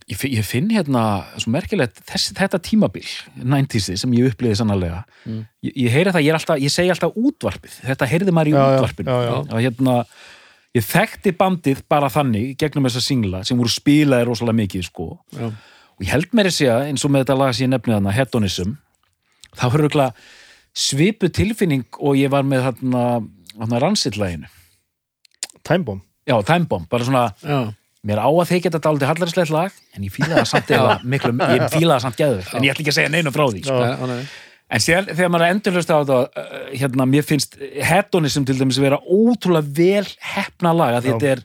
[0.08, 1.02] Ég, ég finn hérna
[1.36, 3.04] svo merkilegt þessi, þetta tímabil
[3.44, 5.02] 90 sem ég upplýði sannarlega.
[5.28, 5.42] Mm.
[5.68, 7.76] ég, ég heyri það, ég, alltaf, ég segi alltaf útvarpið.
[7.90, 9.12] Þetta heyrði maður í Já, útvarpinu.
[9.12, 9.36] já, já.
[9.52, 9.96] að hérna
[10.78, 15.10] ég þekkti bandið bara þannig gegnum þessa singla sem voru spilaði rosalega mikið sko.
[15.36, 15.50] Já.
[15.98, 18.14] Og ég held mér að segja eins og með þetta lag sem ég nefnið hana
[18.16, 18.76] Hedonism
[19.58, 20.12] þá var örugglega
[20.78, 23.04] svipu tilfinning og ég var með þarna,
[23.56, 24.52] þarna rannsitlæginu
[25.68, 27.74] Timebomb, já, Time Bomb, bara svona Já.
[28.08, 31.34] mér á að þykja þetta dálítið hallarslegt lag en ég fíla það samt eða miklu,
[31.58, 33.80] ég fíla það samt geður en ég ætla ekki að segja neinu frá því sko.
[33.82, 34.20] Já.
[34.68, 37.54] En sér, þegar maður endurlöst á þetta uh, hérna, mér finnst
[37.88, 41.44] Hedonism til dæmis vera ótrúlega vel hefna lag, að þetta er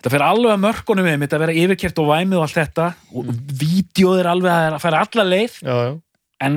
[0.00, 3.32] þetta fer alveg að mörkunum með þetta vera yfirkert og væmið og allt þetta og
[3.60, 5.92] vídeoð er alveg að færa alla leið já, já
[6.40, 6.54] en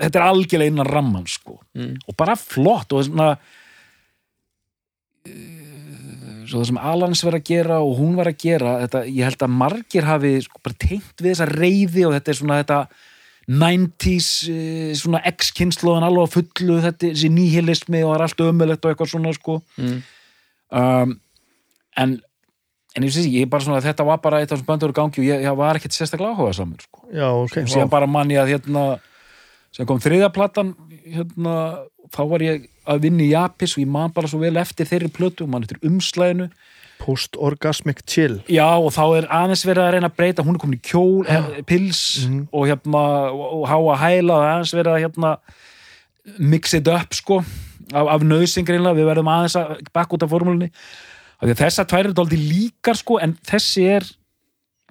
[0.00, 1.58] þetta er algjörlega innan ramman sko.
[1.76, 1.98] Mm.
[2.08, 3.26] og bara flott og svona
[5.28, 9.28] eh, svo það sem Alans var að gera og hún var að gera þetta, ég
[9.28, 12.80] held að margir hafi sko, bara tengt við þessa reyði og þetta er svona þetta
[13.50, 18.92] 90s eh, svona ex-kynnslóðan alveg fullu þetta þessi nýhilismi og það er allt ömulegt og
[18.94, 20.00] eitthvað svona sko Mm.
[20.70, 21.14] um,
[22.00, 22.18] en
[23.00, 25.22] en ég sé ekki, ég bara svona þetta var bara eitt af þessum böndur gangi
[25.22, 27.06] og ég, ég var ekkert sérstaklega áhuga samur sko.
[27.16, 27.86] Já, ok, vá.
[27.96, 28.84] bara mann ég að hérna
[29.72, 30.74] sem kom þriðja platan
[31.06, 31.54] hérna,
[32.12, 35.08] þá var ég að vinna í Japis og ég man bara svo vel eftir þeirri
[35.14, 36.50] plötu og mann eftir umslæðinu
[37.00, 38.42] Post-orgasmic chill.
[38.52, 41.24] Já og þá er aðeins verið að reyna að breyta hún er komin í kjól,
[41.32, 42.48] eh, pils Mhm.
[42.52, 45.30] og hérna og, og háa hæla og aðeins verið að hérna
[46.38, 47.38] mix it up sko
[47.94, 50.68] af, af nöðsingrinlega, við verðum aðeins að bakk út af formúlinni
[51.48, 54.08] því að þessa tvær eru dálítið líkar sko en þessi er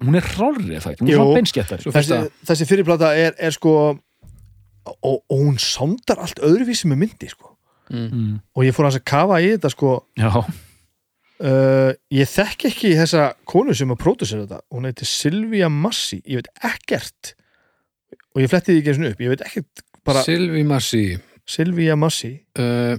[0.00, 3.74] hún er rálrið það, hún er svona beinskjættari þessi, þessi fyrirplata er, er sko
[4.88, 7.56] og, og hún sándar allt öðruvísi með myndi sko.
[7.90, 8.36] Mm.
[8.54, 9.92] og ég fór hans að kafa í þetta sko.
[10.14, 14.60] Já, uh, ég þekki ekki þessa konu sem að pródusera þetta.
[14.70, 17.32] Hún heitir Silvia Massi ég veit ekkert.
[18.30, 19.24] Og ég fletti því ekki eins og upp.
[19.24, 21.04] Ég veit ekkert bara Silvi Massi
[21.50, 22.32] Silvia Massi
[22.62, 22.94] uh,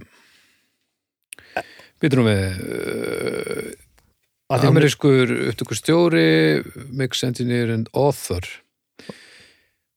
[2.01, 3.71] Uh,
[4.51, 6.25] að því hún er- Amerískur upptökur stjóri
[6.91, 8.41] mix engineer and author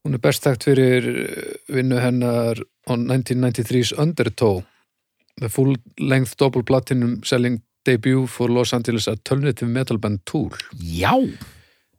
[0.04, 2.60] Hún er best þekkt fyrir uh, vinnu hennar
[2.92, 4.62] on 1993's Undertow
[5.40, 11.16] the full length double platinum selling debut for Los Angeles alternative metal band Tool já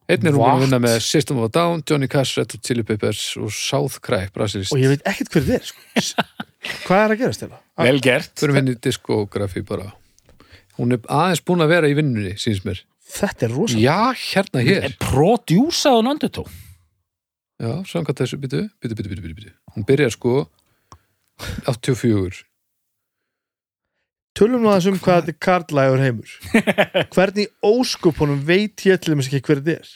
[0.05, 2.83] Einn er hún að vinna með System of a Down, Johnny Cash, Red Hot Chili
[2.85, 4.69] Peppers og South Cry, brasilist.
[4.69, 6.25] og ég veit ekkert hver þið er sko.
[6.85, 7.57] hvað er að gerast þetta?
[7.77, 9.91] Vel gert Förum henni í diskografi bara.
[10.79, 12.81] Hún er aðeins búin að vera í vinnunni, síns mér.
[13.15, 14.95] þetta er rosa Já, hérna hér.
[14.99, 16.47] prodjúsaðun Undertow
[17.61, 19.53] Já, samkvæmt þessu, byttu, byttu, byttu, byttu, byttu.
[19.75, 20.49] Hún byrjar sko
[21.67, 22.43] 84.
[24.35, 26.33] tölum nú aðeins um hvað þetta er karlægur heimur
[27.15, 29.93] hvernig óskupunum veit ég til þess ekki hver þetta er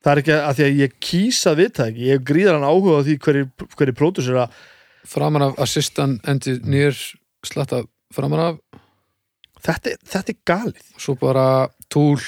[0.00, 3.00] það er ekki að því að ég kýsa að vita ekki, ég gríðar hann áhuga
[3.00, 4.46] á því hverju hverju pródusera
[5.06, 6.94] Framan af assistant engineer
[7.46, 7.82] slatta
[8.12, 8.58] framan af.
[9.60, 10.82] Þetta, er- þetta er galið.
[10.94, 12.18] Og svo bara Tool,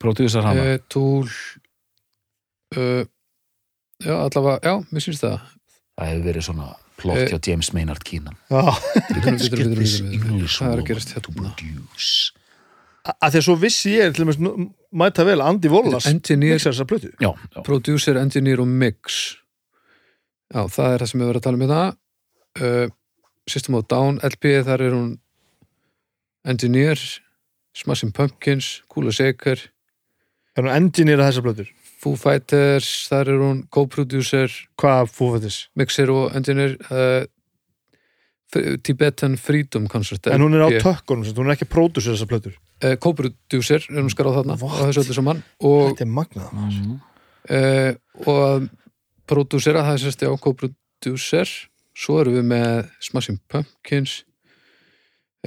[0.00, 0.74] prodjúsar hana.
[0.74, 1.28] uh, Tool
[2.76, 3.04] uh,
[3.98, 5.40] Já, allavega, já, mér syns það.
[5.98, 6.66] það hefur verið svona
[6.98, 7.28] plott Eh.
[7.32, 8.36] hjá James Maynard Keenan.
[8.48, 10.00] Byttu, byttu, This.
[10.00, 11.50] English er að hérna?
[13.32, 16.58] því að svo vissi ég til dæmis nú- mæta vel Andy Wallace Engineer.
[17.64, 19.36] producer, engineer og mix
[20.54, 21.82] já, það er það sem við verðum að tala um hérna.
[22.58, 22.86] Uh,
[23.48, 25.10] System of Down LP, þar er hún
[26.48, 27.00] engineer
[27.76, 29.60] Smashing Pumpkins, Kula Shaker
[30.58, 31.72] er hún engineer að þessa plötur?
[31.98, 37.26] Foo Fighters, þar er hún co-producer, hvað fúfættis mixer og engineer uh,
[38.86, 42.54] Tibetan Freedom Concert en hún er á tökkunum, hún er ekki pródusir þessar plötur.
[42.80, 44.78] Eh, co-producer er hún skar á þarna What?
[44.78, 45.42] og þessu öllu saman.
[45.60, 46.52] Og, þetta er magnað.
[46.54, 46.94] Mhm.
[47.58, 47.92] uh,
[48.24, 48.68] og
[49.28, 51.52] prodúsera, það er sérst já, co-producer.
[51.98, 54.20] Svo erum við með Smashing Pumpkins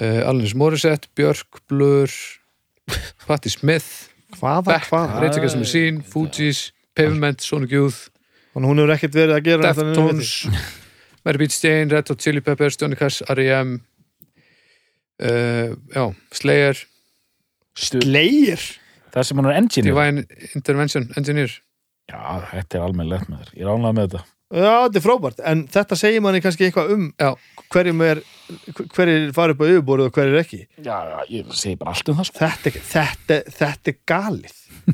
[0.01, 2.11] uh, Alanis Morissette, Björk Blur
[3.27, 5.21] Patti Smith hvaða, Beck, hvaða?
[5.23, 8.09] Rage Against the Machine, Fugees Pavement, Sonic Youth.
[8.51, 10.35] Þannig hún hefur ekkert verið að gera Deftones.
[11.23, 13.77] Mary Beat Stain, Red Hot Chili Peppers Johnny Cash, R.E.M.
[15.21, 16.87] Uh, já, Slayer.
[18.03, 18.59] Leir
[19.11, 20.23] Það sem hún er engineer Divine
[20.57, 21.53] Intervention Engineer
[22.11, 22.21] Já,
[22.51, 25.39] þetta er almenn lett með þér Ég er ánlega með þetta já, þetta er frábært,
[25.47, 27.29] en þetta segir manni kannski eitthvað um Já.
[27.71, 28.21] hverjum er
[28.91, 32.19] hverjir fara upp á yfirborðu og hverjir ekki Já, já, ég segi bara allt um
[32.19, 32.43] það sko.
[32.43, 34.57] þetta, þetta, þetta er galið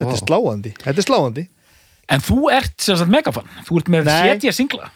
[0.00, 1.48] þetta er sláandi þetta er sláandi
[2.10, 4.88] En þú ert sem sagt megafan Þú ert með setja singla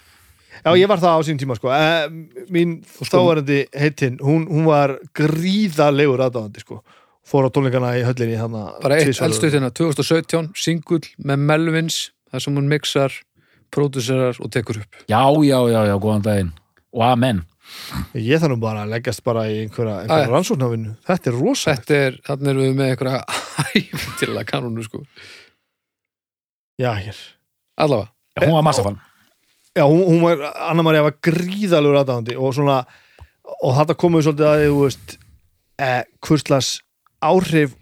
[0.64, 1.68] Já, ég var það á sín tíma sko.
[1.76, 2.06] Eh,
[2.54, 6.78] Mín þáverandi heitinn, hún, hún var gríðalegur aðdáðandi sko.
[7.24, 12.68] Fór á tónleikana í höllinni bara eitt hérna 2017, singull með Melvins, þar sem hún
[12.68, 13.14] mixar
[13.72, 15.02] pródúserar og tekur upp.
[15.08, 16.52] Já, já, já, já, góðan daginn.
[16.94, 17.42] Og amen.
[18.14, 20.32] Ég þarf nú bara að leggjast bara í einhverja, einhverja ja.
[20.34, 20.92] rannsóknarvinnu.
[21.08, 23.22] Þetta er rosa þetta er, þannig erum við með einhverja
[23.80, 25.00] æfintilega kanónu sko.
[26.78, 27.16] Já, hér.
[27.16, 28.12] Já, allavega,
[28.44, 29.00] Hún var massafan.
[29.74, 32.82] Já, hún, hún var, Anna María var gríðalegur aðdáðandi og svona
[33.64, 35.14] og þetta komið svolítið að þú veist
[35.82, 36.70] eh, hvurslags
[37.30, 37.74] áhrif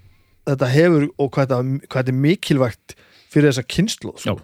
[0.49, 2.97] þetta hefur og hvað þetta, hvað þetta er mikilvægt
[3.33, 4.35] fyrir þessa kynnslóð sko.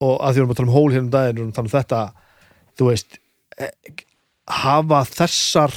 [0.00, 1.74] og að því við erum að tala um hól hérna um daginn að tala um
[1.74, 2.02] þetta
[2.80, 3.18] þú veist
[3.60, 3.72] eh,
[4.60, 5.74] hafa þessar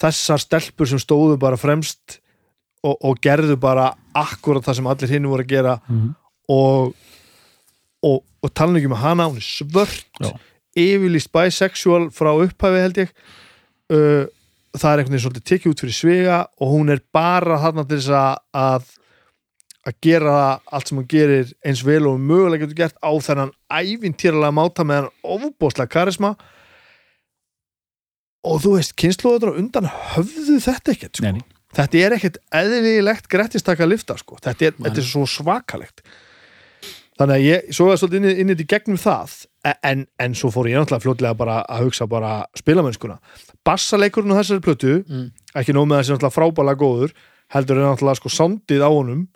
[0.00, 2.18] þessar stelpur sem stóðu bara fremst
[2.84, 6.14] og, og gerðu bara akkurat það sem allir hinn voru að gera Mhm.
[6.52, 6.94] og
[8.06, 10.28] og, og tala ekki með hana, hún er svört Já.
[10.78, 13.08] yfirlýst bisexual frá upphæfi held ég
[13.90, 14.26] uh,
[14.80, 17.98] það er einhvern veginn svolítið tekið út fyrir svega og hún er bara þarna til
[18.02, 18.12] þess
[18.56, 18.92] að
[19.86, 20.36] að gera
[20.74, 24.96] allt sem hún gerir eins vel og mögulega getur gert á þennan ævintýralega máta með
[25.04, 26.32] hann ofbóðslega karisma.
[28.46, 31.26] Og þú veist, kynnslóður undan höfðu þetta ekkert sko.
[31.76, 34.38] Þetta er ekkert eðlilegt grettistaka lifta sko.
[34.42, 36.02] þetta, er, þetta er svo svakalegt.
[37.16, 39.34] Þannig að ég svo er svolítið inn, í- inn í gegnum það.
[39.82, 43.16] En, en svo fór ég náttúrulega fljótlega bara að hugsa bara spilamennskuna
[43.66, 45.30] bassaleikurinn á þessari plötu Mm.
[45.56, 47.12] ekki nóg með þessi frábælega góður
[47.54, 49.26] heldur er náttúrulega sko soundið á honum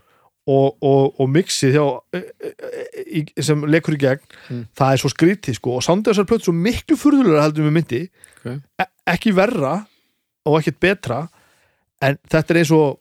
[0.51, 1.85] og, og, og mixið hjá,
[2.17, 4.65] e, e, e, í- sem leikur í gegn Mm.
[4.75, 7.77] það er svo skrítið sko og soundið á þessari plötu svo miklu furðulega heldur við
[7.77, 8.03] myndi
[8.41, 8.57] Ok.
[8.81, 9.87] e ekki verra
[10.47, 11.29] og ekkert betra
[12.03, 12.99] en þetta er eins og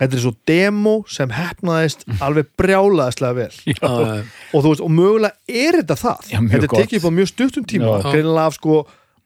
[0.00, 3.50] þetta er svo demo sem hefnaðist alveg brjálaðislega vel
[3.88, 4.22] uh,
[4.54, 7.28] og þú veist, og mögulega er þetta það Já, þetta er tekið upp á mjög
[7.32, 8.10] stuttum tíma Já.
[8.12, 8.78] greinilega af sko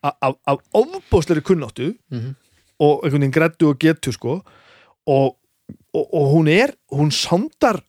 [0.04, 2.34] af, ofbóðsleiri kunnáttu Mhm.
[2.80, 4.42] og einhvern veginn grættu og getu sko.
[5.06, 5.36] Og,
[5.94, 7.80] og, og hún er hún sándar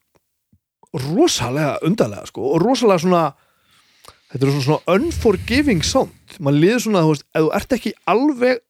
[0.94, 3.24] rosalega undarlega sko og rosalega svona
[4.32, 6.12] þetta er svona, svona unforgiving sound.
[6.40, 8.62] Maður liður svona, þú veist, ef þú ert ekki alveg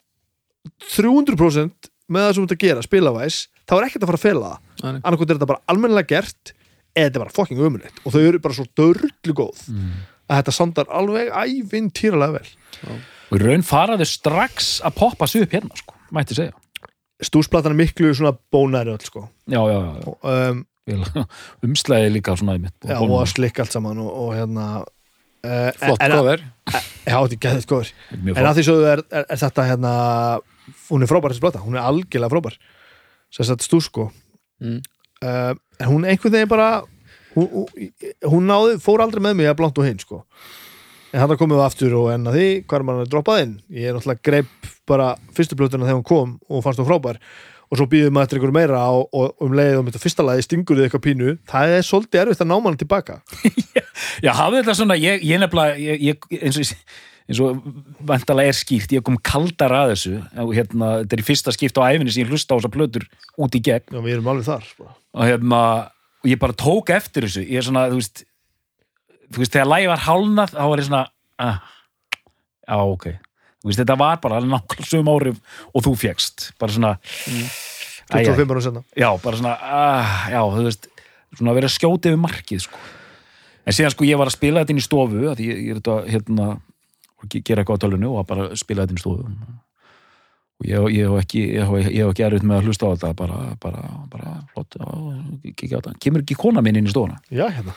[0.96, 4.26] 300% með það sem þú ert að gera, spilavæs þá er ekkert að fara að
[4.26, 4.60] fela það.
[5.06, 6.54] Annarkot er þetta bara almennilega gert
[6.96, 9.64] eða þetta er bara fucking ömulegt og þau eru bara svo dörlu góð
[10.26, 13.00] að þetta sandar alveg ævintýralega vel
[13.32, 16.56] Og raun faraðu strax að poppa sig upp hérna sko, mætti segja.
[17.24, 19.28] Stúsplatan er miklu svona bónæri öll sko.
[19.50, 20.66] Já, já, já, um,
[21.66, 25.72] Umslæði líka svona í mitt já, og að slikka allt saman og, og hérna uh,
[25.80, 29.66] flott góður já, þetta er gæðið góður en að því svo er, er, er þetta
[29.72, 29.94] hérna
[30.90, 32.60] hún er frábær þessi plata, hún er algjörlega frábær.
[33.34, 34.10] Sagt stús sko.
[34.64, 34.84] Mm.
[35.26, 36.70] uh, en hún einhvern veginn bara
[37.36, 37.90] hún, hún,
[38.32, 40.22] hún náði, fór aldrei með mig að blant og hinn sko
[41.16, 43.58] en hann komið við aftur og enn að því hvað er mann að droppað inn.
[43.72, 47.22] Ég er náttúrulega greip bara fyrstu plötuna þegar hún kom og fannst hún frábær.
[47.72, 50.46] Og svo býðum maður eftir einhverju meira og, og um leið um þetta fyrsta lagi
[50.46, 51.34] stingur þið eitthvað pínu.
[51.50, 53.18] Það er svolítið erfitt að ná mann tilbaka.
[54.26, 56.76] Já, hafði þetta svona, ég, ég nefnilega ég, ég, eins og
[57.26, 57.64] eins og
[58.06, 60.14] vantalega er skýrt, ég kom kaldar að þessu.
[60.44, 63.08] Og hérna, þetta er í fyrsta skipt á æfinni sem ég hlusta á þessar plötur
[63.42, 63.90] út í gegn.
[63.90, 64.92] Já, við erum alveg þar sko.
[65.16, 65.62] og hérna,
[66.22, 67.46] og ég bara tók eftir þessu.
[67.50, 68.26] Ég er svona, þú veist
[69.32, 71.04] þú veist, þegar lægi var hálnað, þá var ég svona
[71.46, 71.62] ah,
[72.66, 73.08] já, ok.
[73.62, 75.40] Þú veist, þetta var bara nákvæmlega sögum árið
[75.72, 77.40] og þú fjekst, bara svona æ,
[78.12, 80.88] æ, 25 ára senna já, bara svona ah, já, þú veist,
[81.34, 82.86] svona að vera skjótið við markið, sko.
[83.66, 85.82] En síðan sko ég var að spila þetta inn í stofu að ég, ég er
[85.82, 86.50] þetta, hérna
[87.26, 89.26] gera eitthvað á tölunni og bara spila þetta inn í stofu.
[90.56, 93.40] Og ég, ég hef ekki ég hef, ekki erfitt með að hlusta á þetta bara,
[93.60, 94.78] bara, bara flott.
[94.78, 97.18] Já, á kemur ekki kona minn inn í stofuna?
[97.34, 97.74] Já, hérna,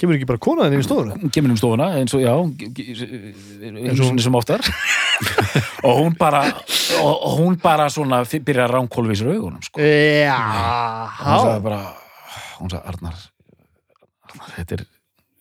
[0.00, 1.16] Kemur ekki bara konaðin inn í stofuna?
[1.20, 4.64] hún kemur um stofuna eins og já eins og sem oftar
[5.86, 6.40] og hún bara
[7.00, 9.82] og, og hún bara svona byrjar að ránkólfi í sér augunum sko.
[9.84, 10.38] Já,
[11.20, 11.82] hún sagði bara
[12.60, 13.20] hún sagði Arnar,
[14.30, 14.86] Arnar þetta er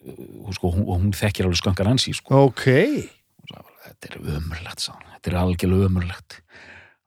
[0.09, 2.45] hún, sko, hún, og hún þekkir alveg skankar ansi sko.
[2.51, 4.91] ok Hún sagði bara, þetta er ömurlegt sá.
[4.93, 5.07] hún.
[5.15, 6.39] þetta er algjörlega ömurlegt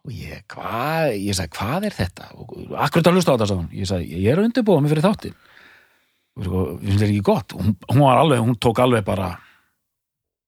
[0.03, 3.63] og ég, hvað, ég sagði, hvað er þetta og akkur þetta hlusta á þetta sagði
[3.63, 3.73] hún.
[3.77, 5.52] ég sagði, ég er að undirbúa mig fyrir þáttin og
[6.41, 7.53] sko, við finnst þetta ekki gott?
[7.59, 9.35] Hún, hún var alveg, hún tók alveg bara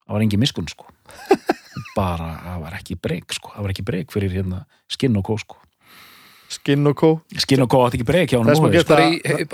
[0.04, 0.88] það var engin miskun sko.
[1.94, 3.50] Bara, það var ekki breyk sko.
[3.54, 5.58] Það var ekki breyk fyrir hérna skinn og kó sko.
[6.54, 7.10] Skinn og kó?
[7.42, 9.46] Skinn og kó átti ekki breyk hjá hún Þess má geta- bara í, í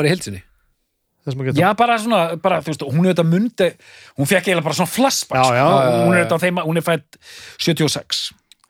[1.37, 3.69] maður getur Já, bara svona, bara, þú veist, hún er þetta mundi,
[4.17, 5.81] hún fekk eiginlega bara svona flashback, Já, já, sko.
[5.81, 7.19] já, já, hún er þetta á þeim, hún er fætt
[7.61, 8.21] 76.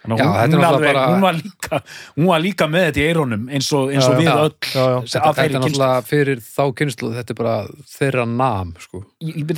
[0.01, 1.79] Þannig Já, hún, hún, alveg, bara- hún, var líka,
[2.17, 4.37] hún var líka með þetta í eirónum eins og, eins og Já, við já.
[4.47, 7.57] öll þetta, er náttúrulega fyrir þá kynslu þetta er bara
[7.99, 9.03] þeirra nam sko.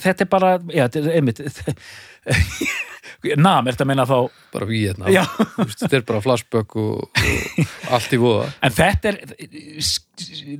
[0.03, 1.43] Þetta er bara, já, þetta einmitt,
[3.39, 4.17] nam, er þetta að meina þá,
[4.57, 4.67] bara
[5.63, 9.21] veist, þetta er bara flashback og, og allt í voða en þetta er,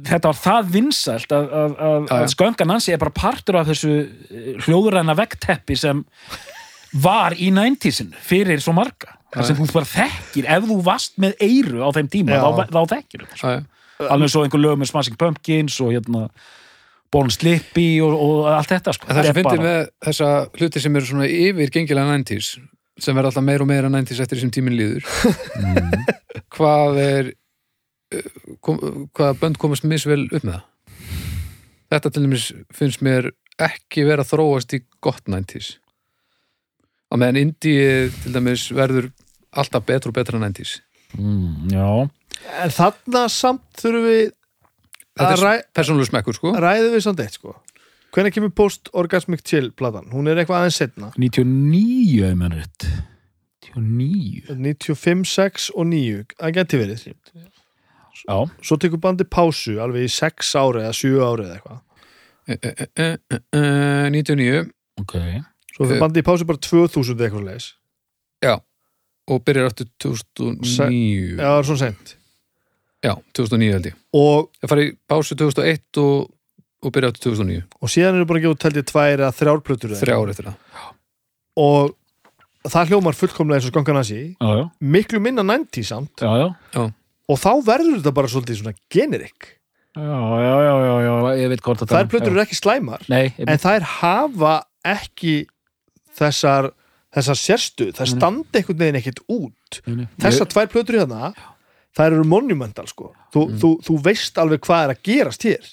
[0.07, 2.21] þetta var það vinsælt að, að, að, Já, já.
[2.23, 6.05] að skönga Nancy er bara partur af þessu eh, hljóðræna vegteppi sem
[7.03, 9.15] var í 90-sin fyrir svo marga.
[9.33, 12.81] Það sem þú bara þekkir, ef þú varst með eyru á þeim tíma, þá, þá
[12.97, 13.63] þekkir þú já.
[14.13, 16.27] alveg svo einhver lög með Smashing Pumpkins og hérna
[17.13, 19.09] Born Slippy og, og allt þetta sko.
[19.09, 22.55] Það sem finnir með þessa hluti sem eru svona yfir gengilega 90s
[23.03, 25.09] sem verða alltaf meira og meira 90s eftir því sem tíminn líður
[25.63, 26.05] Mm.
[26.57, 28.81] hvað er uh, kom,
[29.17, 30.69] hvaða bönd komast misvel upp með það
[31.93, 33.31] þetta til dæmis finnst mér
[33.63, 35.75] ekki vera að þróast í gott 90s
[37.13, 39.11] á meðan indie til dæmis verður
[39.53, 40.79] alltaf betur og betra en 90s
[41.19, 41.89] mm, Já,
[42.63, 44.23] En þarna samt þurfum við
[45.13, 46.53] þetta að er ræ, persónuleg smekkur sko.
[46.57, 47.53] Ræðum við samt eitt sko.
[48.13, 50.09] Hvenær kemur post-orgasmic chill platan?
[50.13, 52.89] Hún er eitthvað aðeins setna 99 ef maður rétt.
[53.77, 57.05] 99 95, 6 og 9 Það geti verið.
[58.23, 61.81] Já, Svo tekur bandi pásu alveg í 6 ári eða 7 ári eða eitthvað.
[62.43, 62.57] Uh,
[62.99, 64.67] uh, uh, 99
[65.01, 65.15] ok.
[65.73, 66.03] Svo fyrir Eh.
[66.03, 67.71] bandi í pásu bara 2000 eða eitthvað leis
[69.31, 72.17] og byrjar aftur 2009 Já, það er svona sent
[73.03, 73.95] Já, 2009 held ég.
[74.15, 76.29] Og, Það fari í pásu 2001 og,
[76.87, 77.63] og byrja áttu 2009.
[77.83, 80.19] og síðan eru bara að gefa út held ég tvær eða þrjár plötur eða Þrjá
[80.21, 80.93] ár eftir það.
[81.63, 86.23] og það hljómar fullkomlega eins og skankanasi Já, já, miklu minna 90 samt.
[86.23, 86.85] Já, já.
[87.33, 89.49] Og þá verður þetta bara svolítið svona generic.
[89.97, 93.27] Já, já, já, já, já, ég veit hvort þetta þær plötur eru ekki slæmar Nei,
[93.35, 94.53] ég, en þær hafa
[94.89, 95.35] ekki
[96.17, 96.71] þessar,
[97.13, 98.13] þessar sérstu þær Nei.
[98.17, 99.81] standa einhvern veginn ekkert út.
[99.87, 101.33] Ég, þessar tvær plötur hérna
[101.97, 103.13] þær eru monumental sko.
[103.35, 103.59] Þú, Mm.
[103.61, 105.65] þú, þú veist alveg hvað er að gerast hér.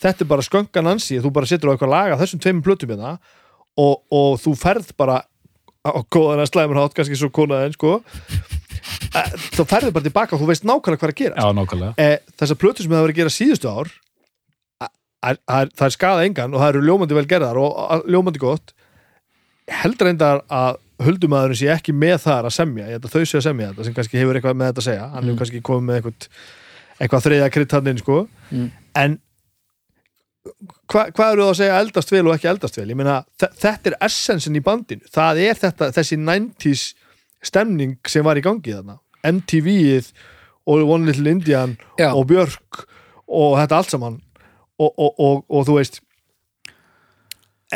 [0.00, 3.18] Þetta er bara sköngan ansi þú bara setur á eitthvað laga þessum tveimur plötum hérna
[3.76, 5.22] og, og þú ferð bara
[5.84, 8.02] á góðan að slæmur hátt kannski svo konaðin sko.
[9.12, 11.94] Þá ferðu bara tilbaka og þú veist nákvæmlega hvað er að Já, nákvæmlega.
[11.98, 13.90] Eh, þessar plötur sem það verið að gera síðustu ár
[15.18, 18.72] það er- það er skada engan og það eru ljómandi vel gerðar og ljómandi gott
[19.68, 22.86] heldur reyndar að huldumæðurinn sé ekki með þar að semja.
[22.88, 24.88] Ég held að þau sé að semja þetta sem kannski hefur eitthvað með þetta að
[24.88, 25.08] segja.
[25.12, 25.38] Hann hefur Mm.
[25.42, 26.28] kannski komið með eitthvað
[26.98, 28.28] eitthvað þriðja krydd hann inn sko.
[28.50, 28.70] Mm.
[28.98, 29.18] en
[30.88, 32.88] hva, hvað eru það að segja eldast vel og ekki eldast vel?
[32.88, 35.04] Ég meina þe- þetta er essensin í bandinu.
[35.12, 36.94] Það er þetta, þessi 90s
[37.44, 38.98] stemning sem var í gangi þarna.
[39.28, 40.12] MTV-ið
[40.66, 42.84] og One Little Indian Já, og Björk
[43.28, 44.20] og þetta allt saman.
[44.78, 46.00] Og, og, og, og þú veist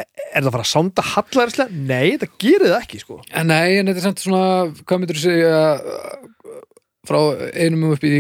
[0.01, 1.81] er, það að fara að sánda hallarislega?
[1.91, 4.45] Nei, það gerir það ekki sko en nei, en þetta er samt svona,
[4.83, 6.63] hvað myndur þú segja uh,
[7.09, 7.21] frá
[7.53, 8.15] einum upp í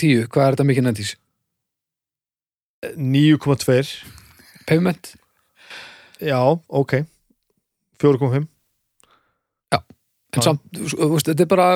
[0.00, 1.12] tíu, hvað er þetta mikið næntís?
[2.94, 3.78] 9,2
[4.68, 5.14] Pavement?
[6.20, 6.98] já, ok
[8.02, 8.48] 4,5
[10.34, 10.48] En Já.
[10.48, 11.66] samt, þú veist, þetta er bara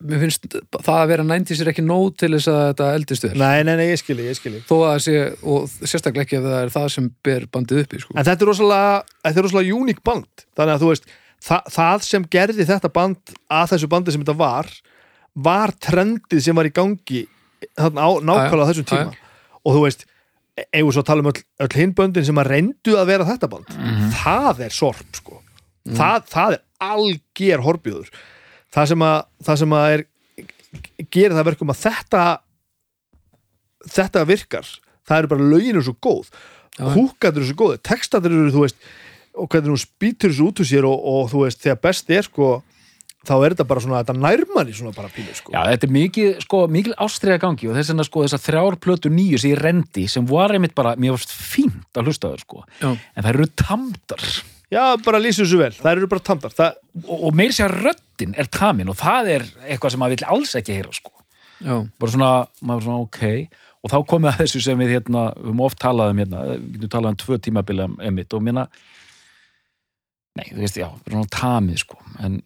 [0.00, 3.32] mér finnst það að vera næntís er ekki nóg til þess að þetta eldist vel.
[3.40, 6.60] Nei, nei, nei, ég skilji, ég skilji þó að sé, og sérstaklega ekki ef það
[6.60, 8.14] er það sem ber bandið uppi sko.
[8.16, 8.94] en þetta er rosalega,
[9.26, 10.46] þetta er rosalega uník band.
[10.58, 11.10] Þannig að þú veist,
[11.48, 14.72] það, það sem gerði þetta band að þessu bandi sem þetta var
[15.50, 17.26] var trendið sem var í gangi
[17.76, 19.14] þarna á nákvæmlega þessum tíma.
[19.60, 20.08] Og þú veist,
[20.72, 23.70] eigum svo að tala um öll, öll hinböndin sem að reyndu að vera þetta band?
[24.16, 25.40] Það er sorp sko.
[25.90, 28.10] Það, það er alger horbjóður
[28.74, 29.18] það sem að,
[29.48, 30.06] það sem að er
[31.10, 32.24] gerir það verkum að þetta
[33.90, 34.72] þetta virkar.
[35.08, 36.32] Það eru bara lögin eru svo góð.
[36.80, 36.86] Já.
[36.94, 38.90] húkaður eru svo góð, textaður eru þú veist,
[39.36, 42.26] og hvernig hún spýtur þessu út úr sér og, og þú veist, þegar best er
[42.26, 42.50] sko
[43.26, 45.52] þá er þetta bara svona, þetta nærmann í svona bara pínu sko.
[45.52, 49.12] Já, þetta er mikið, sko, mikil ástriða gangi og þess vegna sko þessar þrjár plötu
[49.12, 52.64] nýju sem ég rendi sem var einmitt bara, mér varst fínt að hlusta þær sko.
[52.80, 52.88] Já.
[52.94, 54.26] en það eru tamdar
[54.70, 58.36] Já, bara lýsum þessu vel, það eru bara tamdar það, og, og meir sér röddin
[58.38, 61.10] er tamin og það er eitthvað sem maður vill alls ekki heyra sko.
[61.60, 62.30] Já, bara svona,
[62.62, 63.58] maður svona ok.
[63.80, 66.76] Og þá komið að þessu sem við hérna við höfum oft talað um hérna, við
[66.76, 68.66] getum talað um tvö tímabili um emitt og minna
[70.38, 72.38] nei, þú veist, já, bara svona tamið sko, en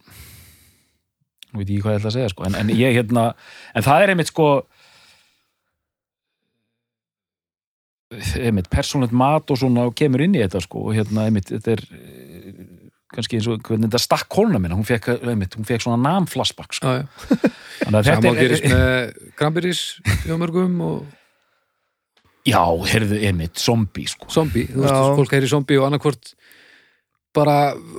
[1.54, 3.26] nú veit ég hvað ég ætla að segja sko, en, en ég hérna
[3.74, 4.48] en það er einmitt sko
[8.40, 11.74] einmitt persónlegt mat og svona og kemur inn í þetta sko og hérna einmitt, þetta
[11.76, 12.62] er eh,
[13.14, 16.78] kannski eins og hvernig þetta stakk kólna minna, hún fekk, einmitt, hún fekk svona namflassbakk
[16.78, 16.94] sko.
[16.94, 17.52] já, já.
[17.84, 19.84] Þannig að Sama þetta gerist með Grambiris
[20.24, 21.04] hjá mörgum og
[22.44, 24.26] Já, heyrðu, einmitt, zombie sko.
[24.28, 26.34] zombie, þú veist, fólk heyri zombie og annarkvort
[27.34, 27.54] bara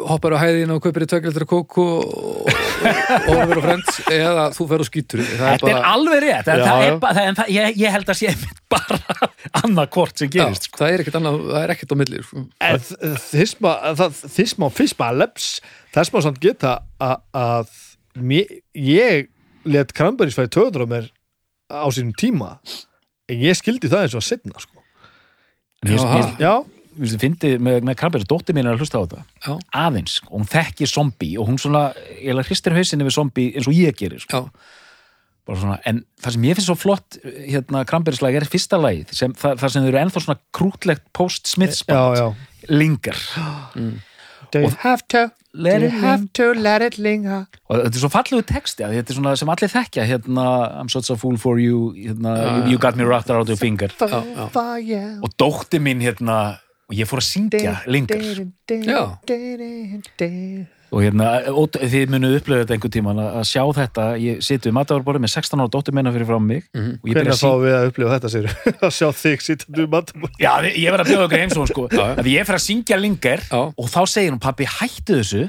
[0.08, 4.68] hoppar á hæðin og kaupir í tökildur kók og, og, og verður frends eða þú
[4.72, 6.86] fer og skýtur það er Þetta er bara, alveg rétt, Já, það já.
[6.88, 8.34] er bara, það, en það, ég, ég held að sé
[8.76, 9.00] bara
[9.62, 10.80] annað hvort sem já, gerist sko.
[10.82, 12.44] það er ekkert annað, það er ekkert á milli sko.
[14.00, 15.50] Það, þisma og fisma leps,
[15.96, 17.76] þess má samt geta að,
[18.86, 19.28] ég
[19.66, 21.12] let Kramberis fæði töður á mér
[21.72, 22.56] á sínum tíma
[23.32, 24.84] en ég skildi það eins og að setna sko.
[25.86, 26.02] Ég,
[26.42, 26.54] Já,
[26.96, 29.26] ég, ég fyndi með, með Kramberg, dóttir mín er að hlusta á þetta.
[29.46, 29.52] Já,
[29.86, 31.86] aðeins, og hún þekkir zombie og hún svona,
[32.18, 34.48] ég held að hristir hausinni við zombie eins og ég gerir, sko.
[35.46, 39.62] svona, en það sem ég finnst svo flott hérna Krambergslæg er fyrsta lagið sem, það,
[39.62, 42.28] það sem þau eru ennþá svona krútlegt post-Smiths já, band, já.
[42.72, 43.20] lingar
[44.52, 47.46] Do you have to, Let it have to let it linger?
[47.70, 50.46] Og þetta er svo fallegu texti þetta er svona sem allir þekkja hérna,
[50.82, 53.94] I'm such a fool for you hérna, you, you got me wrapped around your finger.
[53.96, 54.50] Já.
[54.54, 58.22] Fire og dótti mín hérna og ég fór að syngja lingar
[58.86, 59.02] Já.
[60.96, 64.06] og hérna, og þið munuð upplöðu þetta einhvern tíman að sjá þetta.
[64.22, 66.70] Ég situ við matavarborið með 16 ára dóttir minna fyrir frá mig.
[66.78, 68.48] Og ég byrja Hvernig að fá syngja við að upplifa þetta sér
[68.86, 71.86] að sjá þig sýtandi um matabóð já, ég verð að bjóða okkur heimsón sko.
[71.92, 72.16] Já, já.
[72.22, 73.62] að ég fer að syngja lingar Já.
[73.66, 75.46] og þá segir hún pappi hættu þessu.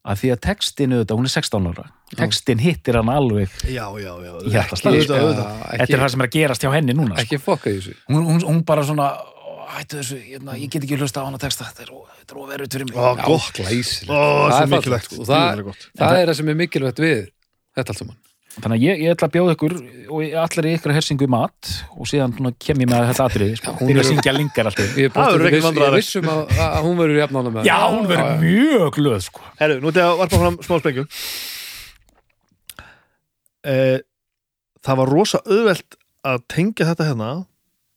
[0.00, 1.82] Að því að textinu þetta, hún er 16 ára.
[2.16, 4.30] Textin hittir hann alveg Já, já, já.
[4.32, 4.88] Auðvitað, sko.
[4.88, 5.50] auðvitað.
[5.76, 7.24] þetta er það sem er að gerast hjá henni núna sko.
[7.26, 7.92] ekki fokka í þessu.
[8.08, 9.29] Hún, hún, hún bara svona "Ó,
[9.76, 11.64] hættu þessu, hérna, ég get ekki hlusta á hana texta.
[11.70, 12.96] Þetta er, ó- þetta er overut fyrir mig.
[12.96, 15.10] Ó, gott Ó, það er mikilvægt.
[15.10, 15.22] sko.
[15.24, 15.62] það, Það er
[16.00, 17.20] það er það sem er mikilvægt við
[17.76, 18.18] þetta allt saman.
[18.50, 19.74] Þannig að ég, ég ætla að bjóða ykkur
[20.10, 23.26] og ég- allir í ykkur hersingu í mat og síðan svona kem ég með þetta
[23.30, 23.74] atriði sko.
[23.78, 24.90] Hún fyrir að er- syngja lingar alltaf.
[24.98, 28.42] Ég er viss, ég er vissum að, að hún verður jafnána með já, hún verður
[28.42, 29.40] mjög glöð sko.
[29.60, 31.08] Herru, nú ætla ég að varpa fram smá sprengjum.
[33.64, 33.98] Eh,
[34.80, 37.30] Það var rosa auðvelt að tengja þetta hérna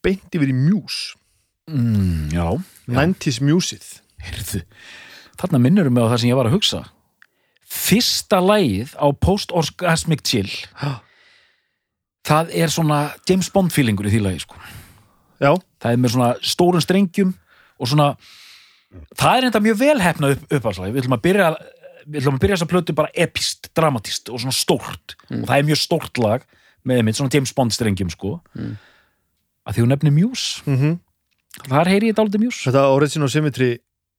[0.04, 1.16] beint yfir í Muse
[1.72, 2.48] mm, já,
[2.88, 3.90] 90s Museið.
[4.24, 4.64] Heyrðu
[5.40, 6.84] þarna minnur mig á það sem ég var að hugsa.
[7.74, 10.52] Fyrsta lagið á post-orgasmic chill.
[10.82, 11.02] Ha.
[12.24, 14.60] það er svona James Bond feelingur í því lagi sko.
[15.44, 15.52] Já,
[15.84, 17.34] það er með svona stórum strengjum
[17.82, 18.14] og svona
[19.18, 21.48] það er enda mjög velhefna upp, uppáðslega við ætlum að byrja
[22.04, 25.18] við ætlum að byrja þess að plötu bara epist, dramatist og svona stórt.
[25.32, 26.46] Og það er mjög stórt lag
[26.88, 28.38] með einmitt svona James Bond strengjum sko.
[28.56, 28.78] Mm.
[29.64, 30.64] að því hún nefnir Muse.
[30.68, 31.00] Mm
[31.70, 33.72] þar heyri ég dálítið Muse þetta Original Symmetry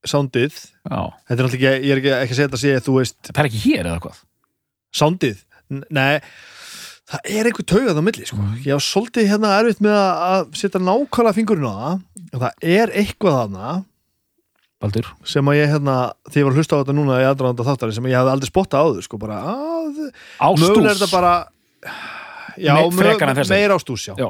[0.05, 0.53] soundið.
[0.85, 1.01] Já.
[1.25, 3.17] Þetta er náttúrulega ekki, ég er ekki, ekki að segja þetta að segja, þú veist,
[3.31, 4.19] það er ekki hér eða hvað?
[5.01, 5.39] Soundið?
[5.97, 6.21] Nei,
[7.09, 8.45] það er einhver taugað á milli, sko.
[8.69, 12.05] Ég á svolítið hérna erfitt með að- að setja nákvæmlega fingurinn á það.
[12.35, 13.73] Og það er eitthvað þarna
[14.85, 15.07] Baldur?
[15.25, 15.97] sem að ég hérna,
[16.29, 18.51] því ég var að hlusta á þetta núna í aðdraðanda þáttari sem ég hafði aldrei
[18.53, 21.01] spottað áður, sko, bara að, Á mögulega er stús.
[21.01, 21.35] þetta bara
[22.61, 24.29] já, Me- meira á stús, já, Já,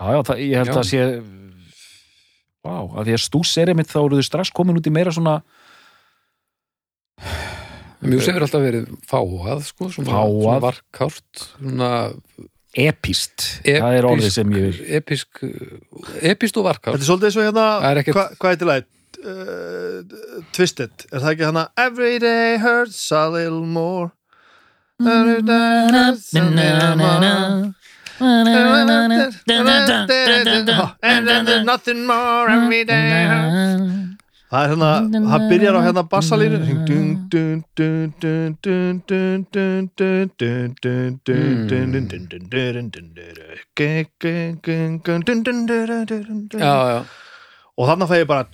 [0.00, 0.80] já, já það, ég held Já.
[0.80, 1.22] að sé
[2.60, 5.12] Vá, að því að stús er einmitt þá eru þau strax komin út í meira
[5.16, 5.38] svona
[8.00, 10.36] Mjög hefur alltaf verið fáað sko, svona, Fáað.
[10.40, 11.90] svona varkárt svona
[12.80, 14.78] epist, það er orðið sem ég vil.
[15.00, 15.40] Episk,
[16.30, 18.88] epist og varkárt Þetta er svolítið svo hérna, Það er ekkert- hva, hvað heitir læt?
[19.20, 24.12] Uh, twisted, er það ekki hérna Every day hurts a little more.
[25.00, 27.74] Every day hurts a little more
[31.70, 33.26] Nothing more every day
[34.50, 34.90] Það er hérna,
[35.30, 36.58] það byrjar á hérna bassalínu
[46.58, 47.00] Já, já
[47.80, 48.44] og þannig að það er bara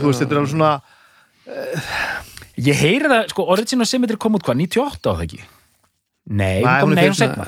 [0.00, 0.72] þú veist, þetta er alveg svona
[2.56, 5.40] Ég heyri það, sko, Origin of Symmetry kom út hvað, 98 á það ekki?
[6.26, 7.44] Nei, hún kom setna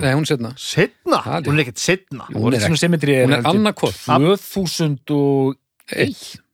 [0.00, 1.18] Nei, hún setna Setna?
[1.44, 2.64] Hún er ekkert setna Hún er
[3.44, 5.58] annarkot 2001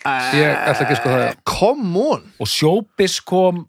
[0.01, 1.25] Ég ætla ekki að sko það.
[1.47, 2.23] Come on.
[2.41, 3.67] Og Sjóbis kom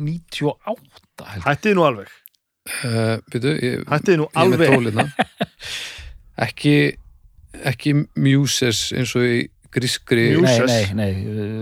[0.00, 2.08] 98 Hættið nú alveg?
[2.86, 3.18] Eh,
[3.90, 4.70] Hættið nú alveg?
[6.46, 6.76] Ekki
[7.62, 10.70] ekki Muses eins og í grískri Muses?
[10.70, 11.12] Nei, nei,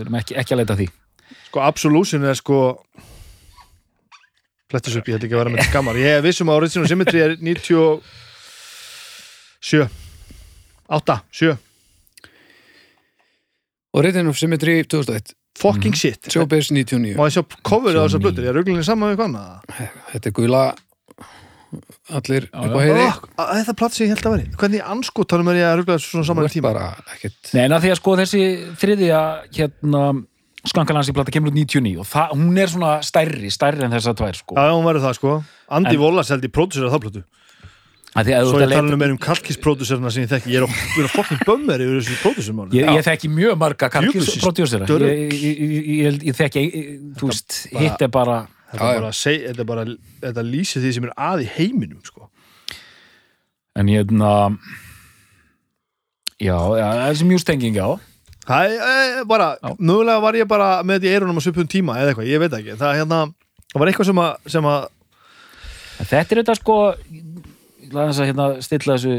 [0.07, 0.87] nei, ekki að leita því.
[1.49, 2.59] Sko Absolution er sko
[4.73, 5.97] flettis upp, ég ætla ekki að vera með skammar.
[6.01, 9.89] Ég er vissum að Original Symmetry er 97
[10.93, 11.57] 8, 7
[13.93, 16.20] og Retin of Symmetry 2001 fucking shit.
[16.33, 18.25] Showbiz 99 og ég sjá coverið á þessar 99.
[18.25, 19.53] blötur, ég er ruglinni saman við hvað annað.
[20.14, 20.62] Þetta er gula
[22.12, 23.05] allir Já, upp á heiði.
[23.37, 26.09] Oh, þetta platt sem ég held að veri hvernig anskotanum er ég að rugla þessu
[26.12, 26.66] svona saman í tíma?
[26.73, 28.43] bara ekkert Nei, en að því að sko þessi
[28.83, 29.20] þriðja
[29.57, 30.03] hérna
[30.68, 34.38] skankalansi plata kemur út 99 og það, hún er svona stærri, stærri en þessar tvær
[34.38, 34.56] sko.
[34.56, 35.36] já, já, hún verður það sko.
[35.72, 36.44] Andi Volas held
[36.94, 37.24] það blötu
[38.12, 40.50] Að því að svo ég að tala um einum kalkispróduserna sem ég þekki.
[40.52, 43.88] Ég er að fokkin bömmir yfir þessu pródusermáli Ég, ég þekki mjög marga
[44.90, 45.06] dörg.
[45.08, 46.64] ég, ég, ég, þekki,
[47.16, 48.42] þú veist, hitt er bara
[48.72, 49.86] þetta, er bara, seg, þetta, er bara,
[50.26, 52.28] þetta lýsir því sem er að í heiminum sko.
[53.80, 54.32] en ég hérna
[56.36, 57.86] já, já, þessi mjústenging já
[58.49, 59.70] það er e, bara, Já.
[59.78, 62.57] mögulega var ég bara með þetta í eirunum á svipum tíma eða eitthvað, ég veit
[62.59, 62.76] ekki.
[62.80, 63.20] Það, hérna,
[63.72, 64.88] það var eitthvað sem að, sem að
[66.03, 66.76] þetta er þetta sko
[67.12, 69.16] ég ætla að hérna stilla þessu.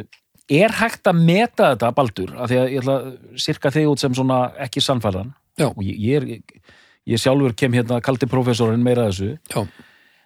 [0.53, 2.33] Er hægt að meta þetta Baldur?
[2.35, 5.29] Af því að ég ætla að sirka þig út sem svona ekki sannfæðan
[5.69, 6.67] og ég, ég, er,
[7.07, 9.29] ég, sjálfur kem hérna kaldi professorinn meira að þessu.
[9.53, 9.61] Já.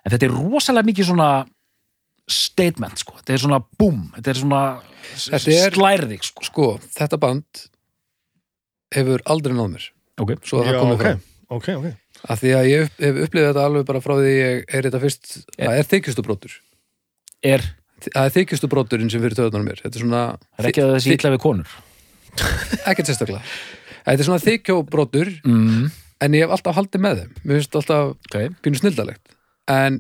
[0.08, 1.30] en þetta er rosalega mikið svona
[2.28, 4.62] statement sko, þetta er svona boom, þetta er svona
[5.08, 6.43] Þetta er- slærðig sko.
[6.43, 6.66] Sko,
[6.98, 7.62] þetta band
[8.96, 9.90] hefur aldrei náð mér.
[10.18, 11.26] Ok, svo að það já, komið ok, fram
[11.58, 11.90] ok, ok.
[12.28, 15.34] Af því að ég hef upplifið þetta alveg bara frá því ég er þetta fyrst
[15.54, 16.56] það er þykjustubrótur
[17.46, 17.66] er,
[18.08, 19.82] það er þykjustubróturinn sem fyrir töðunum mér.
[19.84, 20.24] Þetta er svona,
[20.58, 21.78] er ekki að þessi ítla við konur.
[22.90, 23.42] Ekkert sérstaklega.
[24.08, 25.88] Þetta er svona þykjóbrótur mm,
[26.24, 27.34] en ég hef alltaf haldið með þeim.
[27.44, 29.34] Mér finnst alltaf ok, pínu snildalegt
[29.72, 30.00] en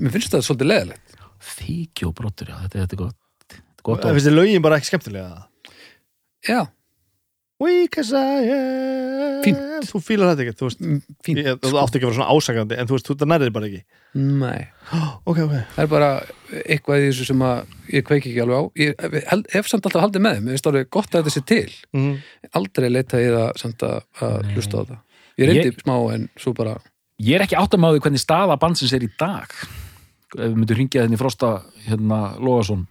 [0.00, 1.16] mér finnst það svolítið leðilegt
[1.50, 3.16] þykjóbrotur já, þetta, þetta er gott.
[3.46, 4.18] Þetta er gott það orð.
[4.18, 5.40] finnst þið lögin bara ekki skemmtilega?
[6.44, 6.60] Já,
[7.60, 9.42] Weak as I am.
[9.44, 9.58] Fínt.
[9.90, 10.80] þú fílar þetta ekki, þú veist.
[10.84, 13.50] Mm, fínt ég, þú átti ekki að vera svona ásakandi en þú veist, þú nærið
[13.56, 13.80] bara ekki.
[14.20, 14.60] Nei,
[15.28, 16.08] ok, ok, það er bara
[16.64, 18.62] eitthvað í þessu sem að ég kveiki ekki alveg á.
[18.80, 20.46] Ég held, hef samt alltaf haldið með þeim.
[20.46, 21.76] Mér finnst alveg gott að þetta sé til.
[21.96, 22.14] Mm.
[22.60, 25.02] aldrei leita ég það samt að, að hlusta á það.
[25.40, 26.78] Ég reyndi Ég- smá en svo bara
[27.20, 29.52] ég er ekki áttum á því hvernig staða bandsins er í dag.
[30.30, 31.52] Ef við myndum hringja þenni frosta
[31.88, 32.86] hérna Lóðarsson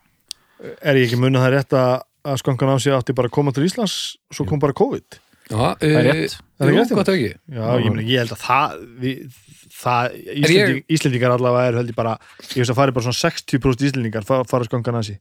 [0.59, 1.91] er ég ekki munið það rétt að
[2.29, 3.97] að skankan á sig átti bara að koma til Íslands
[4.33, 5.19] svo kom bara COVID.
[5.49, 6.37] Já, það er rétt.
[6.59, 7.29] Það er jú, rétt, ekki?
[7.57, 9.37] Já, ég, meni, ég held að það, við,
[9.79, 12.15] það Íslending, ég- Íslendingar allavega er held ég bara,
[12.51, 15.15] ég veist að fari bara svona 60% Íslendingar fara, fara skangan að sí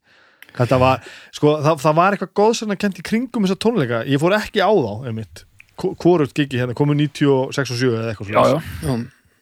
[0.58, 1.04] þetta var,
[1.34, 4.00] sko, það, það var eitthvað góðsarna kent í kringum þessa tónleika.
[4.08, 5.44] Ég fór ekki á þá, einmitt.
[5.78, 8.70] Hvort gigi hérna, komu 96 og 7 eða eitthvað svona já.
[8.82, 8.96] já,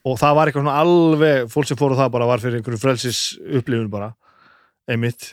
[0.06, 2.80] og það var eitthvað svona alveg, fólk sem fór á það bara var fyrir einhverju
[2.82, 4.10] frelsis upplifun bara
[4.90, 5.32] einmitt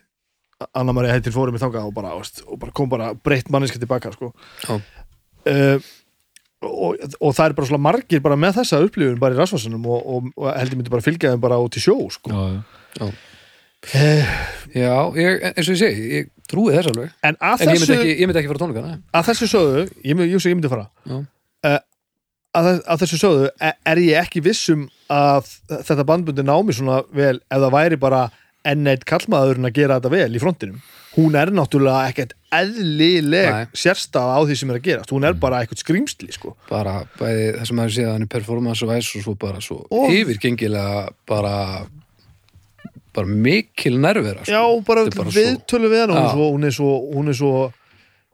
[0.73, 3.81] Anna Maria heitir fórum í þangað og bara, veist, og bara kom bara breytt manneska
[3.81, 4.31] tilbaka sko.
[4.69, 5.77] Uh,
[6.63, 10.05] og, og það er bara svona margir bara með þessa upplifun bara í rasvarsanum og,
[10.15, 12.31] og, og heldur myndi bara fylgja þeim bara út í sjó sko.
[12.31, 12.63] Já,
[13.01, 13.09] já.
[13.09, 14.35] uh,
[14.77, 17.15] já ég, eins og ég segi, ég trúi þess alveg.
[17.27, 20.13] En en ég myndi þessu, ekki, ég myndi ekki fara tónleikana að þessu sögðu ég,
[20.15, 20.87] myndi- ég, myndi fara.
[21.09, 21.79] Uh,
[22.53, 27.35] að, að þessu sögðu er, er ég ekki vissum að þetta bandbundi námi svona vel
[27.41, 28.23] ef það væri bara
[28.65, 30.81] enn eitt kallmaðurinn að gera þetta vel í frontinum
[31.13, 33.65] hún er náttúrulega ekkert eðlileg Nei.
[33.77, 36.55] sérstaða á því sem er að gerast hún er bara eitthvað skrýmsli sko.
[36.69, 39.77] bara bæði það sem maður séð hann í performance og væs og svo bara svo
[39.91, 41.53] Og- yfirgengilega bara
[43.13, 44.51] bara mikil nærvera sko.
[44.51, 46.31] já, bara, er bara svo- viðtölu við er Já.
[46.33, 47.73] svo, hún er svo hún er svo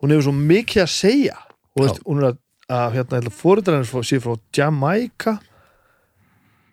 [0.02, 1.38] hún hefur svo mikið að segja
[1.76, 2.38] og veist, hún er að,
[2.70, 5.40] að hérna, fóruðræðin sé frá Jamaica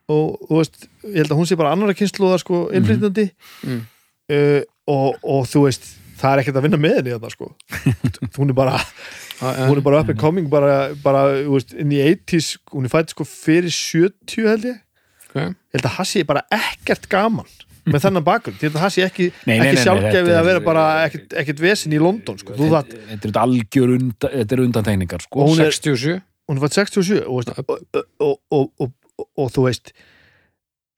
[0.09, 3.29] og þú veist ég held að hún sé bara annara kynsluða sko, innflytjandi
[3.67, 3.85] Mm.
[4.33, 5.87] uh, og, og þú veist
[6.17, 7.51] það er ekkert að vinna með henni þetta sko
[8.39, 9.67] hún er bara, já.
[9.69, 13.13] hún er bara up and coming bara, bara veist, inn í 80s hún er fætt
[13.15, 14.83] sko fyrir 70 held ég
[15.27, 15.37] Ok.
[15.43, 17.49] ég held að það sé bara ekkert gaman
[17.87, 20.85] með þennan bakgrunn, ég að það sé ekki, ekki sjálfgefið þetta að vera er- bara
[21.07, 22.57] ekkert, ekkert vesin í London sko.
[22.59, 22.81] Þetta
[23.13, 25.45] þetta er algjör undan, þetta er undantegningar sko.
[25.47, 26.17] Hún er- 67
[26.51, 27.85] hún er fætt 67 og, veist, og,
[28.19, 28.91] og, og, og,
[29.21, 29.93] og, og þú veist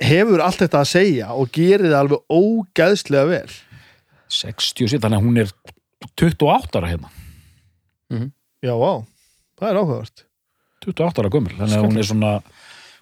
[0.03, 3.59] hefur allt þetta að segja og gerir það alveg ógæðslega vel.
[4.29, 5.53] 67, þannig að hún er
[6.21, 7.13] 28 ára hérna.
[8.65, 8.95] Já, á,
[9.59, 10.25] það er áhugavert.
[10.85, 12.33] 28 ára gömur, þannig að hún er svona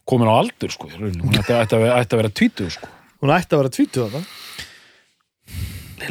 [0.07, 2.91] komin á aldur sko, hún ætti, ætti, að vera, ætti að vera 20 sko.
[3.23, 4.21] hún ætti að vera tvítu þetta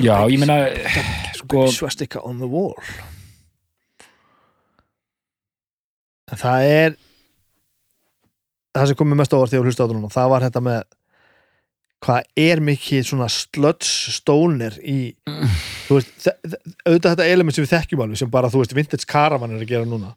[0.04, 0.58] já, ég meina
[1.38, 2.76] sko, swastika on the wall.
[6.32, 6.96] En það er
[8.76, 10.84] það sem komið mest ávart þegar hlusta á þetta núna það var þetta með
[12.06, 15.16] hvað er mikið svona sludge stónir í
[15.88, 16.28] þú veist,
[16.86, 19.72] auðvitað þetta element sem við þekkjum alveg sem bara, þú veist, vintage caravan er að
[19.72, 20.12] gera núna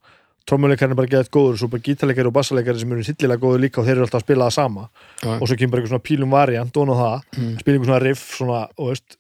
[0.49, 3.05] trommuleikarinn er bara að gera þetta góður og svo bara gítarleikari og bassaleikari sem eru
[3.05, 4.85] sillilega góður líka og þeir eru alltaf að spila það sama
[5.23, 5.33] Já.
[5.35, 7.51] og svo kemur bara eitthvað svona pílum variant og það, Mm.
[7.61, 9.19] spila eitthvað svona riff svona, og, veist,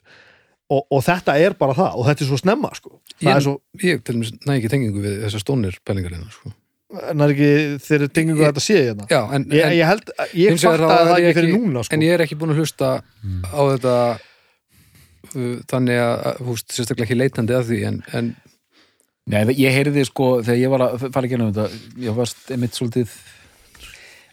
[0.72, 2.94] og, og þetta er bara það og þetta er svo snemma sko.
[3.20, 4.00] Ég- svo, Ég
[4.48, 6.52] næ ekki tengingu við þessar stónir pælingar hérna sko.
[6.88, 7.48] En það er ekki
[7.84, 10.80] þeir eru tengingu að þetta sé hérna Já, en, ég, en, ég held, ég fatt
[10.80, 11.96] að það ekki fyrir núna sko.
[11.98, 12.90] en ég er ekki búin að hlusta
[13.52, 13.96] á þetta
[15.36, 18.30] uh, þannig að, húst, sérstaklega ekki leitandi að því en, en
[19.28, 22.78] Nei, ég heyrði sko, þegar ég var að fara ekki um þetta, ég varst einmitt
[22.78, 23.10] svolítið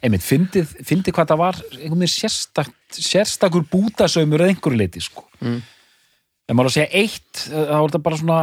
[0.06, 5.26] einmitt, fyndið, fyndið hvað það var einhvern veginn sérstak, sérstakur bútasaumur eða einhverju leiti, sko
[5.44, 5.58] Mm.
[6.48, 8.38] en maður að segja eitt þá var þetta bara svona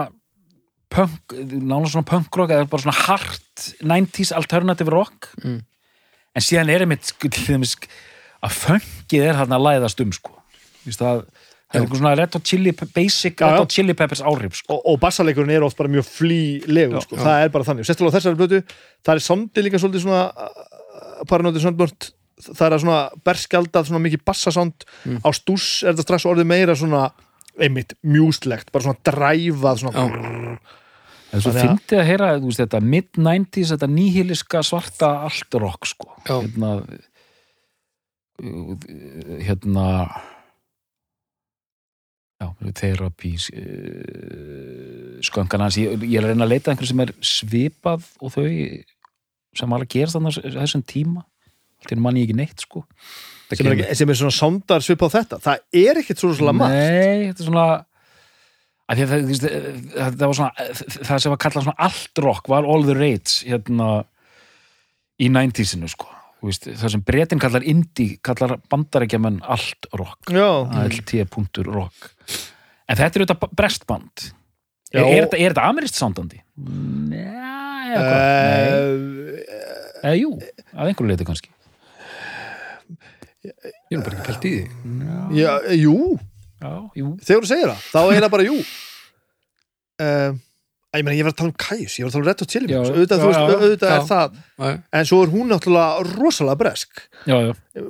[0.93, 5.61] punk, nálega svona punkrock eða bara svona hard 90s alternative rock Mm.
[6.37, 7.29] en síðan er einmitt sko,
[8.43, 10.33] að funkið er hann að læðast um, sko
[10.87, 13.61] það, það er einhver svona Red Hot Chili basic Já, Red já.
[13.65, 17.17] Hot Chili Peppers áhrif, sko og, og bassaleikurinn er oft bara mjög flýlegur sko.
[17.21, 18.63] það er bara þannig, sérstaklega á þessari blötu
[19.05, 22.11] það er sondi líka svolítið svona uh, paranótið soundbort
[22.43, 25.19] það er að svona berskjaldað svona mikið bassasound Mm.
[25.23, 27.11] á stús er þetta strax orðið meira svona
[27.61, 30.59] einmitt mjúslegt, bara svona dræfað svona Já.
[31.33, 35.89] En svo Þannig að- að heyra þú veist, þetta mid-90s, þetta nýhiliska svarta allt rock
[35.89, 36.11] sko.
[36.29, 36.73] Hérna
[39.47, 39.87] hérna
[42.43, 45.77] já, therapy uh, sköngan hans.
[45.79, 48.47] Ég, ég er að reyna að leita að einhverju sem er svipað og þau
[49.53, 51.23] sem alveg gerast þannig þessum tíma.
[51.83, 52.85] Allt er manni ekki neitt sko.
[53.53, 55.39] Sem er, ekki, sem er svona soundar svip á þetta.
[55.45, 56.77] Það er ekkert svo svona margt.
[56.79, 57.81] Nei, þetta er svona að að
[58.91, 59.47] það, veist,
[59.95, 60.51] það, svona
[61.09, 63.91] það sem var kallað svona allt rock var all the rage hérna
[65.23, 66.09] í 90-sinu sko.
[66.43, 70.33] Það sem bretin kallar indie kallar bandarækjaman allt rock.
[70.83, 72.11] ALT.rock
[72.93, 74.25] en þetta er auðvitað brestband
[74.93, 76.43] er, er, er þetta amirist sándandi?
[76.59, 77.95] Nei,
[80.03, 80.35] eða jú,
[80.75, 81.53] að einhverju leiti kannski.
[83.43, 84.67] Ég er bara ekki pælt í því.
[85.79, 85.97] Jú
[86.63, 88.57] þegar þú segir það, þá er það bara jú.
[90.03, 90.33] Uh,
[90.97, 92.79] ég meina ég var að tala um Kajus, ég var að tala um Chili Já,
[92.81, 92.97] Peppers.
[92.97, 93.95] Auðvitað, já, veist, auðvitað Já.
[93.95, 94.39] er það.
[94.59, 97.03] Já, en svo er hún náttúrulega rosalega bresk.
[97.29, 97.85] Já, já,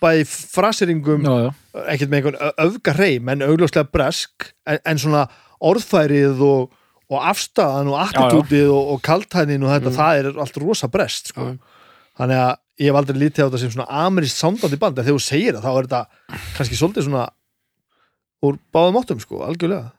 [0.00, 5.24] bæði fraseringum ekkert með einhvern öfga hreim en augljóslega bresk en, en svona
[5.68, 6.78] orðfærið og,
[7.10, 11.50] og afstæðan og attitútið og, og kaltæðin og þetta, það er allt rosa brest sko.
[12.20, 15.18] þannig að ég hef aldrei lítið á þetta sem svona amirist sándandi band en þegar
[15.18, 17.26] þú segir það þá er þetta kannski svolítið svona
[18.44, 19.92] úr báðum áttum sko, algjörlega.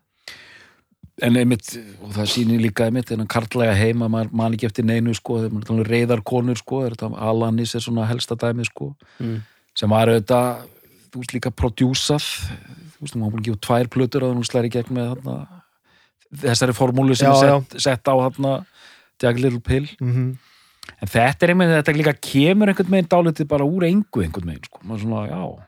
[1.20, 4.86] En einmitt, og það sýnir líka einmitt en að karlæga heima, maður man ekki eftir
[4.88, 8.08] neinu sko, þegar maður er talað um reyðar konur sko, er þetta Alanis er svona
[8.08, 9.42] helsta dæmi sko, Mm.
[9.76, 10.68] sem var auðvitað
[11.12, 14.70] þú veist líka prodjúsað þú veist, var búin að gefa tvær plötur að hún slæri
[14.72, 15.36] gegn með þarna,
[16.46, 18.66] þessari formúlu sem Já, er sett, sett á þarna
[19.20, 19.90] Jagged Little Pill.
[20.00, 20.38] Mm
[21.00, 24.66] en þetta er einmitt, þetta líka kemur einhvern veginn dálítið bara úr engu einhvern veginn
[24.68, 25.42] sko, maður svona, já.
[25.46, 25.60] Og,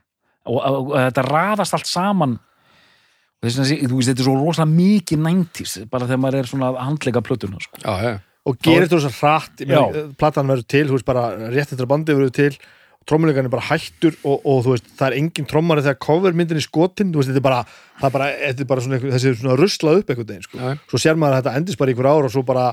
[0.46, 4.36] og, og, og þetta raðast allt saman og þess að þú veist, þetta er svo
[4.38, 7.82] rosalega mikið næntis, bara þegar maður er svona að handleika plötuna, sko.
[7.82, 8.14] já, já.
[8.46, 10.06] og gerir þetta svo hratt meina, Já.
[10.22, 12.54] platan verður til, þú veist bara rétt eftir að bandi verður til
[13.10, 16.66] trommuleikarinn er bara hættur og, og þú veist, það er engin trommari þegar covermyndin er
[16.66, 17.64] skotin, þú veist, þetta er bara,
[17.98, 20.74] það er bara, þetta er bara svona, þessi svona ruslað upp einhvern veginn, sko.
[20.92, 22.68] Svo sér maður að þetta endist bara í ykkur ár og svo bara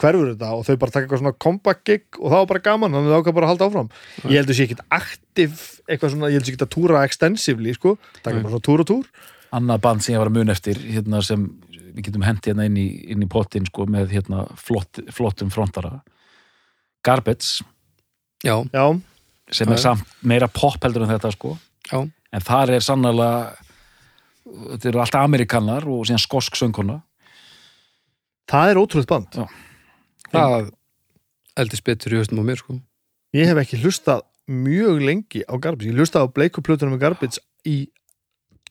[0.00, 2.96] hverfur þetta og þau bara taka eitthvað svona comeback gig og það var bara gaman,
[2.96, 3.92] þannig að það ákvað bara að halda áfram.
[4.24, 7.04] Ég held að sé ekkit aktiv, eitthvað svona, ég held að sé ekkit að túra
[7.06, 7.94] extensively, sko,
[8.24, 9.30] taka bara svona túr og túr.
[9.54, 11.44] Annað band sem ég var að mun eftir, hérna sem
[11.94, 16.00] við getum hendi hérna inn í, inn í pottin, sko, með hérna flott, flottum frontara.
[17.06, 17.62] Garbage,
[18.44, 18.84] já, Já,
[19.52, 19.82] sem er Já.
[19.84, 21.56] samt meira pop heldur en þetta, sko.
[21.90, 22.00] já.
[22.34, 23.54] En þar er sannlega,
[24.44, 27.02] þetta eru alltaf amerikanar og síðan skosk söngkona.
[28.50, 29.38] það er ótrúlega band.
[30.32, 30.72] það
[31.56, 32.80] eldist betur í höstum á mér sko.
[33.34, 35.88] Ég hef ekki hlustað mjög lengi á Garbage.
[35.88, 37.88] Ég hlustaði á bleikuplötunum með Garbage í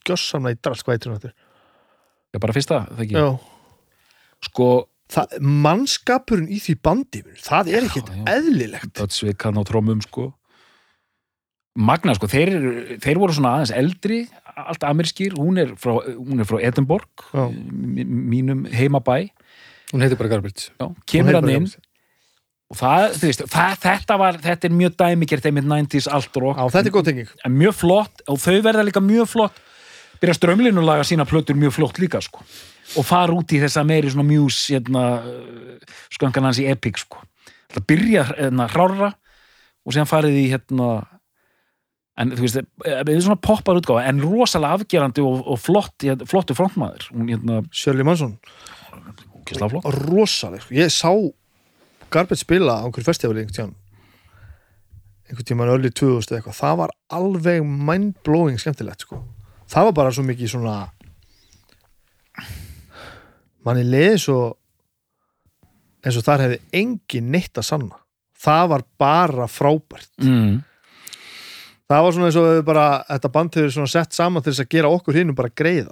[0.08, 1.32] gjössamna í drast, hvað hún þetta?
[1.34, 3.20] Það er bara fyrsta, það ekki.
[3.20, 3.28] Já.
[4.50, 4.68] Sko,
[5.14, 8.22] Það, mannskapurinn í því bandi, það er ekkit já.
[8.38, 8.94] eðlilegt.
[8.96, 10.30] Dödsvik hann á trómum sko
[11.76, 14.18] Magna sko, þeir, eru- þeir voru svona aðeins eldri
[14.54, 17.48] allt amerskir, hún er frá, hún er frá Edinborg, Já.
[17.50, 19.28] mínum heimabæ,
[19.92, 21.66] hún heitir bara Garbage já, kemur hann inn
[22.70, 26.56] og það, þú veist, það, þetta var þetta er mjög dæmigert einmitt 90s allt rock
[26.62, 27.28] Já, þetta er góð tenging.
[27.44, 29.58] en mjög flott og þau verða líka mjög flott
[30.24, 32.44] byrja strömlinulega sína plötur mjög flott líka sko.
[32.96, 35.04] Og fara út í þessa meiri svona mjús hérna,
[36.12, 37.20] sköngan hans í Epic sko.
[37.74, 39.10] Það byrja hérna hrára
[39.84, 40.88] og síðan farið í hérna
[42.20, 46.28] en þú veist, það er svona poppar útgáfa en rosalega afgerandi og, og flott hérna,
[46.30, 47.08] flottu frontmaður.
[47.18, 48.36] Hérna, Shirley Manson,
[49.44, 49.88] kistlega flott.
[50.06, 50.76] Rosaleg sko.
[50.78, 51.10] ég sá
[52.14, 53.74] Garbage spila á einhverju festivali einhvern tíðan
[55.26, 56.60] einhvern tíðan öll í 2000 eða eitthvað.
[56.60, 59.18] Það var alveg mind-blowing skemmtilegt sko.
[59.74, 60.74] Það var bara svo mikið svona
[63.64, 64.38] manni leiði svo
[66.04, 67.98] eins og þar hefði engin neitt að sanna.
[68.44, 70.10] Það var bara frábært.
[70.20, 70.60] Mm.
[71.88, 74.70] það var svona eins og bara þetta band hefur svona sett saman til þess að
[74.76, 75.90] gera okkur hinnum bara greiða.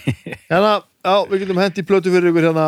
[0.50, 2.66] Hérna, já, við getum hendi plötu fyrir ykkur hérna,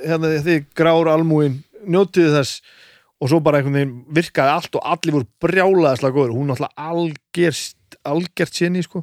[0.00, 2.62] hérna því grár almúin, njótiðu þess.
[3.20, 7.96] Og svo bara einhvern veginn virkaði allt og allir voru brjálaðislega góður hún alltaf algjert
[8.06, 9.02] algjert sinni sko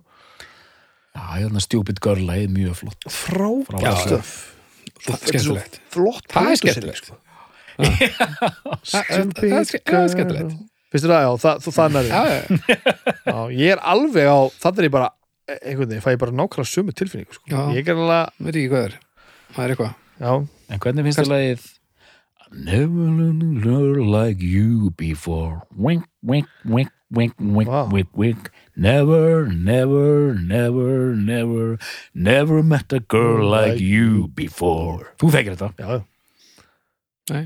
[1.14, 4.34] já, hérna Stupid Girl er mjög flott frábært stöf
[5.04, 5.80] Það er skemmtilegt.
[5.92, 7.06] flott Það er skemmtilegt.
[7.06, 7.16] sko.
[7.74, 10.54] Það er- það er ske- það er skemmtilegt.
[10.94, 11.74] þér það, já, það, það
[12.14, 12.22] já,
[13.26, 15.10] Já, ég er alveg á, þannig er ég bara
[15.50, 17.44] einhvern veginn, fæ ég bara nákvæmlega sömu tilfinningu sko.
[17.50, 17.62] Já.
[17.74, 18.98] ég er alveg, veit ekki hvað er.
[19.58, 19.96] Það er eitthvað.
[20.22, 20.34] já,
[20.70, 21.70] en hvernig finnst þér lagið
[22.54, 27.88] Never learned like you before Wink, wink, wink, wink, wink, Wow.
[27.94, 28.50] wink, wink.
[28.76, 31.78] Never, never, never, never
[32.14, 35.14] Never met a girl like you before.
[35.22, 35.70] Þú þekkir þetta?
[35.78, 36.02] Já, já.
[37.32, 37.44] Nei.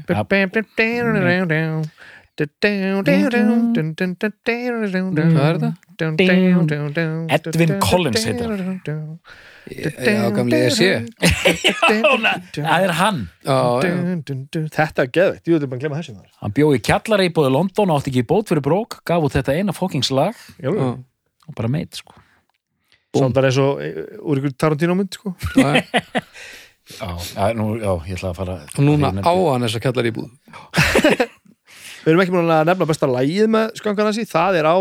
[5.36, 5.72] Hvað er þetta?
[7.38, 9.20] Edwin Collins heitir Ég-
[9.68, 10.92] Já, gamli ég sé.
[12.58, 13.24] Það er hann.
[13.44, 16.32] Þetta er geðveitt, ég veit bara að glemma þessu maður.
[16.44, 19.58] Hann bjóði kjallara í bóði London átti ekki í bót fyrir brók gaf út þetta
[19.58, 20.72] eina já.
[20.72, 22.16] og bara meit sko
[23.18, 25.34] Samt bara eins og eh, úr ykkur Tarantino mynd sko.
[26.88, 27.52] Já, já.
[27.52, 30.30] Nú, já ég ætla að fara Og núna á hann þess að kallar íbúð.
[32.06, 34.78] Við erum ekki múin að nefna besta lægið með skankanasi, það er á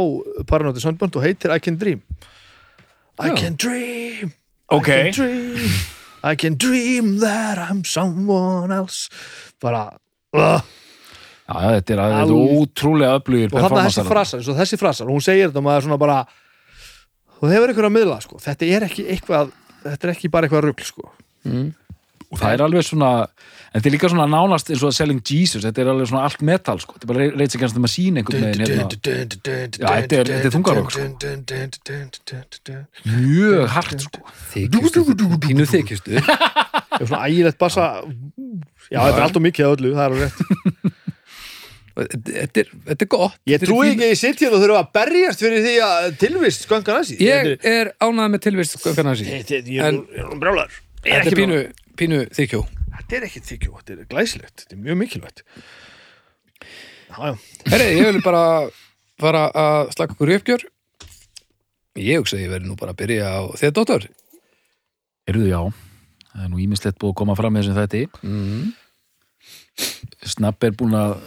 [0.46, 2.04] Paranóti Sandbönd og heitir I Can Dream
[3.18, 3.36] I Já.
[3.40, 4.32] can dream
[4.74, 4.88] Ok.
[4.88, 5.76] I can dream
[6.26, 9.06] I can dream that I'm someone else
[9.62, 9.92] bara
[10.34, 10.60] uh,
[11.46, 14.78] Já, já, þetta er, þetta er ótrúlega öflugir og þarna þessi frasar, eins og þessi
[14.80, 16.16] frasar og hún segir þetta og maður er svona bara
[17.36, 18.38] þú hefur eitthvað að miðla sko.
[18.42, 19.52] þetta er ekki eitthvað
[19.84, 21.12] þetta er ekki bara eitthvað rugl sko.
[21.46, 21.68] Mm.
[22.32, 23.10] og það er alveg svona
[23.76, 26.42] þetta er líka svona nánast eins og að Selling Jesus þetta er alveg svona allt
[26.48, 26.96] metal sko.
[26.96, 28.86] þetta er bara kannast um að sína einhvern veginn hérna.
[29.76, 31.02] Já, þetta er- þungarokk, sko.
[33.04, 34.18] mjög hart sko.
[34.54, 35.04] Þykistu,
[35.44, 36.10] pínu þykistu.
[36.96, 37.86] Er svona ægilegt bassa
[38.88, 40.94] Já, þetta er allt og mikið af öllu, það er alveg rétt
[41.96, 43.36] Þetta er, þetta er gott.
[43.48, 46.66] Ég trúi ekki að ég sitt hérna og þurfa að berjast fyrir því að tilvist
[46.66, 49.30] sköngan að sí Ég er ánægð með tilvist skökkarnar sín.
[49.32, 49.96] Ég er
[50.36, 50.74] brjálar
[51.06, 51.60] Þetta er pínu,
[51.96, 52.66] pínu þykjó.
[53.06, 55.42] Þetta er ekki þykju, þetta er glæsilegt Þetta er mjög mikilvægt
[57.70, 58.42] Herri, ég vil bara
[59.20, 60.64] fara að slaka okkur í uppgjör.
[62.02, 64.06] Ég hugsa að ég verði nú bara að byrja á þér, dóttor.
[65.30, 65.60] Erðu já,
[66.34, 68.74] það er nú ímislegt búið að koma fram með þessum þetta Mm.
[70.26, 71.18] Snapp er búin að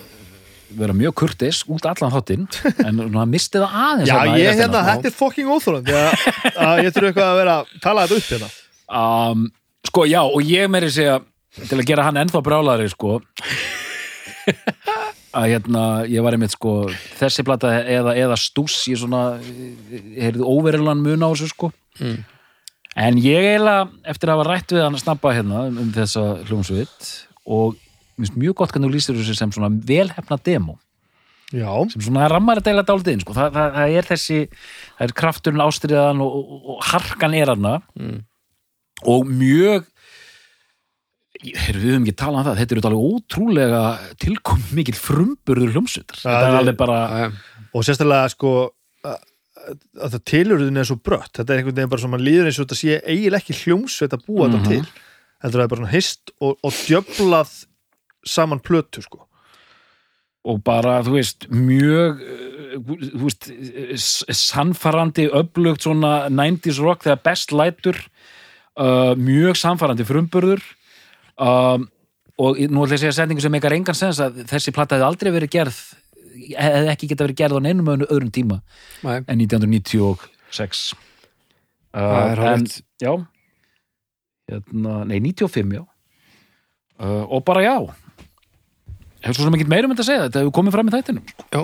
[0.77, 2.45] vera mjög kurtis út allan þáttinn
[2.87, 6.25] en hann misti það aðeins Já, þarna í ég hérna, þetta er fucking óþólandi að,
[6.65, 8.49] að ég þurfa eitthvað að vera að tala þetta upp hérna
[9.01, 9.45] um,
[9.89, 11.15] Sko, já, og ég meiri segja
[11.55, 13.19] til að gera hann ennþá brálari sko
[15.37, 16.73] að hérna, ég var einmitt sko
[17.19, 19.23] þessi plata eða, eða stús ég svona,
[20.17, 22.21] heyrðu óverilan mun á þessu sko Mm.
[22.95, 26.21] en ég eiginlega, eftir að hafa rætt við hann að snabba hérna um, um þessa
[26.47, 27.07] hljómsveit
[27.43, 30.77] og mér finnst mjög gott þú lýstir þessu sem svona velhefna demo
[31.51, 33.35] Já, sem svona rammar að deila dálítið inn sko.
[33.35, 34.39] það, það, það er þessi,
[34.95, 38.21] það er krafturinn ástriðan og, og, og harkan er hana Mm.
[39.11, 39.83] og mjög
[41.39, 43.81] Heru, við höfum ekki talað um það, þetta eru alveg ótrúlega
[44.19, 46.17] tilkom mikil frumburður hljómsveitar.
[46.19, 46.97] Það þetta er alveg bara
[47.71, 48.51] og sérstaklega sko
[49.07, 49.21] að,
[50.03, 51.31] að það tilurðin er svo brött.
[51.37, 54.15] Þetta er einhvern veginn bara sem mann líður eins og þetta sé eiginlega ekki hljómsveit
[54.17, 54.57] að búa Mhm.
[54.57, 55.05] þetta til.
[55.39, 57.53] Heldur það er bara hist og, og djöflað
[58.27, 59.21] saman plötu sko.
[60.49, 62.83] Og bara, þú veist, mjög uh,
[63.15, 63.47] þú veist,
[63.95, 67.95] s- sannfarandi, öflugt svona 90s rock þegar best lætur.
[68.79, 70.61] Uh, mjög sannfarandi frumburður
[71.39, 71.87] um,
[72.39, 75.07] og nú ætla ég að segja setningu sem meikar engan sens að þessi platta hefði
[75.09, 75.79] aldrei verið gerð
[76.55, 78.61] hefði ekki geta verið gerð á neinum öðrum- tíma
[79.03, 79.17] Nei.
[79.27, 82.77] en 1996 uh, Það er hárrétt.
[83.03, 83.11] já
[84.49, 87.75] hérna, nei 95 já uh, og bara já
[89.25, 91.25] hefur svo sem ekki meira um þetta að segja þetta hefur komið fram í þættinum
[91.33, 91.45] sko.
[91.51, 91.61] Já.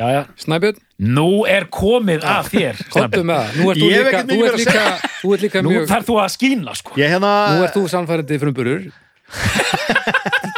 [0.00, 0.78] Já, já, Snæbjörn,
[1.12, 3.16] nú er komið að þér það.
[3.60, 4.84] Nú ert þú Ég hef líka, ekkert þú mikið ert meira að líka,
[5.20, 6.90] þú ert líka nú mjög, þarf þú að skína sko.
[7.00, 8.82] ég hérna nú ert þú sannfærandi frumburur.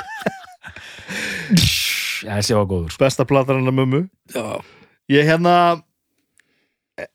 [2.23, 4.45] já, þessi var góður besta platan hennar mömmu Já.
[5.13, 5.55] ég hérna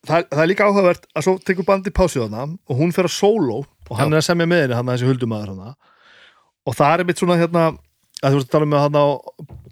[0.05, 3.15] það, það er líka áhugavert að svo tekur bandi pásu þarna og hún fer að
[3.17, 4.17] sóló og hann Já.
[4.17, 5.75] er að semja með henni hann þessi huldumæður hann
[6.67, 7.63] og það er mitt svona hérna
[8.23, 9.05] að þú veist að tala með hann á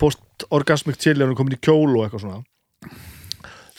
[0.01, 2.43] post-orgasmic chili hann er komin í kjól og eitthvað svona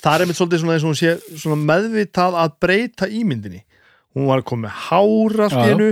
[0.02, 3.62] það er mitt svolítið svona eins og hún sé svona meðvitað að breyta ímyndinni
[4.16, 5.72] hún var komið hár allt Já, í já.
[5.74, 5.90] hennu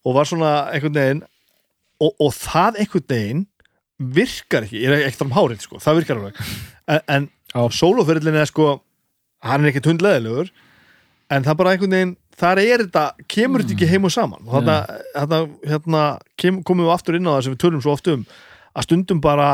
[0.00, 1.22] og var svona einhvern veginn
[2.00, 3.42] og, og það einhvern veginn
[4.00, 6.38] virkar ekki, ég er ekki um hárið sko, það virkar alveg
[6.88, 7.62] en, en Já.
[7.76, 8.70] sólóferillin er sko
[9.44, 10.48] hann er ekkert hundleðilegur
[11.30, 14.44] en það bara einhvern veginn þar er þetta, kemur þetta ekki heim og saman.
[14.46, 14.76] Og þarna,
[15.14, 15.40] þarna
[15.72, 16.04] hérna,
[16.40, 18.24] kem, komum við aftur inn á það sem við tölum svo oft um
[18.70, 19.50] að stundum bara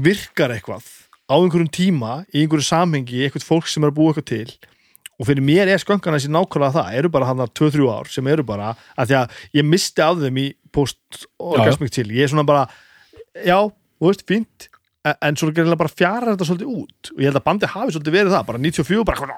[0.00, 0.88] virkar eitthvað
[1.30, 4.70] á einhverjum tíma í einhverju samhengi, eitthvað fólk sem er að búa eitthvað til.
[5.20, 8.28] Og fyrir mér er sköngan þessi nákvæmlega það, eru bara hann að 2-3 ár sem
[8.32, 12.06] eru bara, að því að ég misti af þeim í post-orgasmic til.
[12.16, 12.64] Ég er svona bara,
[13.36, 13.58] já,
[14.00, 14.70] þú veist, fínt
[15.04, 17.12] en, en svo gerðilega bara fjara þetta svolítið út.
[17.12, 19.28] Og ég held að bandi hafi svolítið verið það bara 94, bara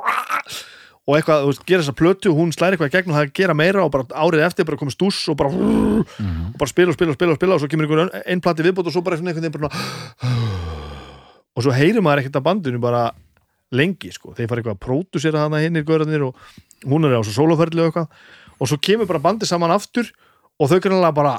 [1.02, 3.30] og eitthvað, þú veist, gera þessa plötu hún slæri eitthvað í gegn og það er
[3.30, 6.06] að gera meira og bara árið eftir bara komið stús og bara og
[6.60, 8.86] bara spila og spila og spila og spila og svo kemur einhver einn plati viðbót
[8.86, 9.72] og svo bara einhvern veginn bara
[11.52, 13.10] og svo heyrir maður ekkert að bandinu bara
[13.72, 16.36] lengi, sko, þeir fara eitthvað að pródusera hana hinn í gaurarnir og
[16.88, 18.08] hún er á svo sóloferli og eitthvað.
[18.60, 20.10] Og svo kemur bara bandi saman aftur
[20.60, 21.34] og þau grannlega bara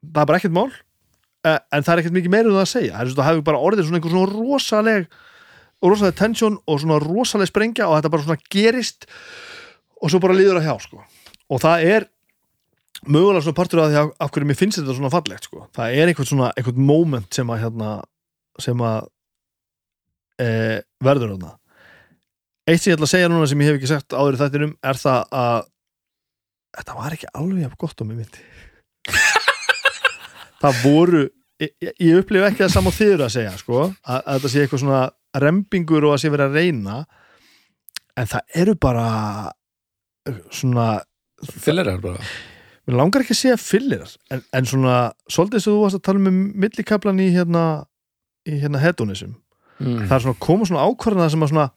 [0.00, 0.70] það er bara ekkert mál
[1.44, 2.94] eh, en það er ekkert mikið meira um það að segja.
[2.96, 3.10] Það er
[4.64, 4.94] svona,
[5.82, 7.96] það hefur bara orðið svona einhver svona rosaleg rosaleg tension og svona rosaleg sprengja og
[7.98, 9.06] þetta bara svona gerist
[10.00, 11.04] og svo bara líður að hjá sko.
[11.50, 12.06] og það er
[13.06, 15.66] mögulega svona partur af því að af hverju mér finnst þetta svona fallegt sko.
[15.76, 18.02] það er einhvern svona einhvern moment sem að hérna,
[18.60, 19.08] sem að
[20.40, 20.48] e,
[21.00, 21.56] verður þarna
[22.68, 24.76] eitt sem ég ætla að segja núna sem ég hef ekki sagt áður í þættinum
[24.84, 25.68] er það að
[26.76, 28.44] þetta var ekki alveg gott á mig myndi
[30.60, 31.22] það voru
[31.60, 34.84] ég, ég- upplifu ekki það saman þýður að segja sko, að, að þetta sé eitthvað
[34.84, 35.00] svona
[35.38, 36.96] rembingur og að sé verið að reyna
[38.18, 39.08] en það eru bara
[40.28, 40.88] uh, svona
[41.40, 42.20] Fyllirar bara
[42.90, 44.02] mér langar ekki að segja fyllir
[44.32, 44.96] en, en svona,
[45.30, 47.64] svolítið sem þú varst að tala um millikablan í hérna
[48.48, 49.36] í hérna hedonism,
[49.78, 50.06] mm.
[50.08, 51.68] það er svona koma svona ákvarðana sem að svona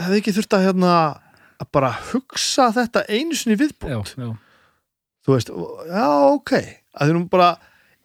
[0.00, 0.92] hefði ekki þurft að hérna
[1.60, 4.30] að bara hugsa þetta einu sinni viðbútt já, já.
[5.24, 5.52] þú veist,
[5.92, 7.50] já ok að því nú bara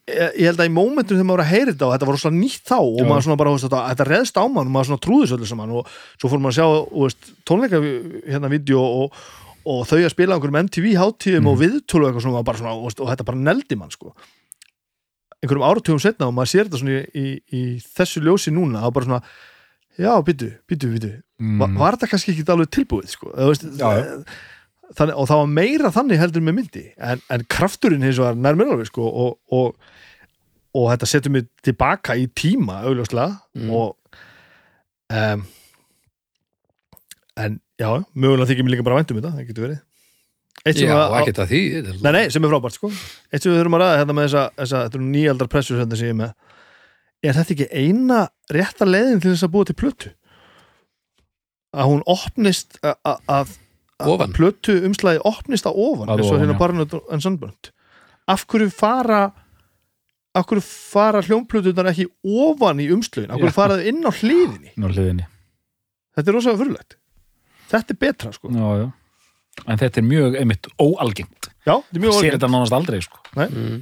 [0.09, 2.17] ég ég held að í mómentum þegar maður var að heyra þetta og þetta var
[2.23, 3.05] svona nýtt þá og Já.
[3.11, 5.49] maður svona bara, veist, þetta, þetta reðst á mann og maður svona trúði þessu öllu
[5.51, 5.87] saman og
[6.17, 6.67] svo fór maður að sjá
[7.05, 7.81] veist, tónleika
[8.33, 9.13] hérna vídeo og,
[9.71, 11.51] og þau að spila einhverjum MTV hátíðum Mhm.
[11.53, 14.13] og viðtölu og eitthvað svona bara svona, veist, og þetta bara neldi mann sko
[15.41, 17.25] einhverjum áratugum setna og maður sér þetta svona í, í,
[17.57, 17.61] í
[17.97, 19.21] þessu ljósi núna og bara svona,
[19.97, 21.57] já, byttu, byttu, byttu Mm.
[21.57, 24.25] Va, var þetta kannski ekki alveg tilbúið sko, Já, já.
[24.97, 28.57] Þannig, og það var meira þannig heldur með myndi en, en krafturinn hins vegar nær
[28.59, 29.75] mér alveg sko, og, og,
[30.75, 33.71] og þetta setur mig tilbaka í tíma augljóslega Mm.
[33.75, 33.97] og
[35.11, 35.41] um,
[37.41, 39.79] en já, mögulega þykir mér líka bara vænt um þetta, það getur verið
[40.61, 41.59] Já, ekkert að því
[42.03, 44.43] Nei, nei, sem er frábært sko Eitt sem við þurfum að ræða hérna með þessa,
[44.59, 46.33] þessa þetta eru nýjaldar pressur sem ég er með
[47.25, 48.19] Er þetta ekki eina
[48.53, 50.11] rétta leiðin til þess að búa til plötu?
[51.71, 53.51] Að hún opnist að-
[54.09, 54.33] Ofan.
[54.33, 56.57] plötu umslæði opnist að ofan eins og hérna.
[56.59, 57.71] Barnett en Sandbönd
[58.27, 59.31] Af hverju fara
[60.35, 63.31] af hverju fara hljómplötunar ekki ofan í umslögin?
[63.31, 63.57] Af hverju Já.
[63.57, 64.71] fara þau inn á hliðinni?
[64.77, 65.25] Nú er hliðinni
[66.15, 66.97] Þetta er rosalega fyrirlegt
[67.71, 68.87] Þetta er betra sko já, já.
[69.67, 73.19] en þetta er mjög einmitt óalgengt Já, þetta er mjög sér þetta nánast aldrei sko.
[73.35, 73.81] mm.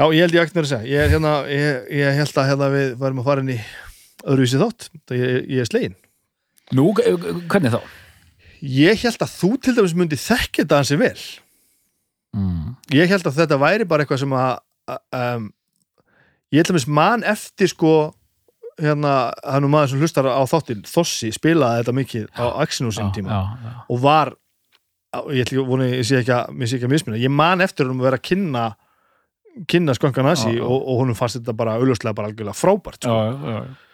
[0.00, 2.48] Já, ég held ég ekkert mér að segja Ég, er hérna, ég, ég held að
[2.50, 3.58] hérna, við varum að fara inn í
[4.24, 5.98] öðruvísi þátt Það ég, ég er slegin
[6.72, 7.80] Nú, hvernig þá?
[8.62, 11.16] Ég held að þú til dæmis myndi þekki þetta hansi vel
[12.32, 12.76] Mm.
[12.96, 14.52] Ég held að þetta væri bara eitthvað sem að
[14.88, 15.50] að, um,
[16.52, 17.90] Ég held að mis man eftir sko
[18.80, 23.12] hérna, hann og maður sem hlustar á þáttin Þossi spilaði þetta mikið á Axinu sinni
[23.16, 23.74] tíma já, já.
[23.92, 24.32] og var
[25.32, 28.08] ég ekki voni, ég sé ekki að, ekki að mismina ég man eftir hún að
[28.08, 28.64] vera að kynna
[29.68, 30.64] kynna Já, hasi já.
[30.64, 33.12] og, og honum fannst þetta bara auðljóslega bara algjörlega frábært sko.
[33.12, 33.91] Já, já, já.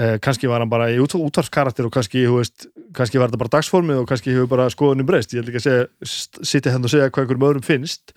[0.00, 3.54] Eh, kannski var hann bara í út, útvarskarakter og kannski, veist, kannski var þetta bara
[3.58, 5.34] dagsformið og kannski hefur bara skoðunum breyst.
[5.36, 8.14] Ég ætla ekki að sitja henni og segja hvað einhverjum öðrum finnst.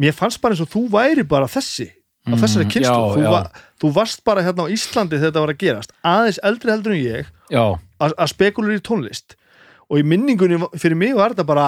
[0.00, 1.90] Mér fannst bara eins og þú væri bara þessi
[2.24, 3.30] á þessari Mm, kynstu, já, þú, já.
[3.30, 3.40] va,
[3.82, 5.90] þú varst bara hérna á Íslandi þegar þetta var að gerast.
[6.08, 7.64] Aðeins eldri heldur en ég já,
[8.00, 9.36] að að spekulur í tónlist.
[9.92, 11.66] Og í minningunni fyrir mig var þetta bara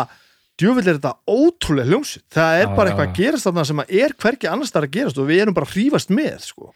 [0.56, 3.10] djöfull er þetta ótrúlega hljómsitt það er Já, bara já, eitthvað já.
[3.12, 5.68] að gerast þarna sem að er hvergi annars þar að gerast og við erum bara
[5.68, 6.70] að hrífast með sko.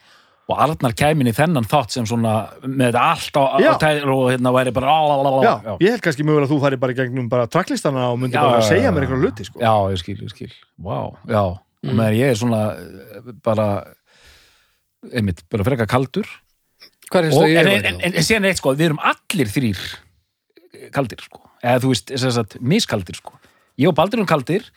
[0.51, 2.35] Og Arnar kæmin í þennan þátt sem svona
[2.67, 4.97] með allt á, á tæðir og hérna væri bara
[5.45, 8.39] já, já, ég held kannski mögulega að þú færi bara gegnum bara tracklistana og myndi
[8.39, 9.63] Já, bara að segja mér eitthvað luti sko.
[9.63, 10.51] já, ég skil, ég skil.
[10.83, 10.99] Vá,
[11.31, 13.69] já, og meðan ég er svona eh, bara
[15.15, 16.29] einmitt, bara freka kaldur.
[17.11, 19.81] Hvað er og, en, en, en, en síðan eitt sko, við erum allir þrýr
[20.95, 21.43] kaldir sko.
[21.61, 23.37] Eða þú veist, þess að miskaldir sko.
[23.81, 24.69] Ég og Baldur erum kaldir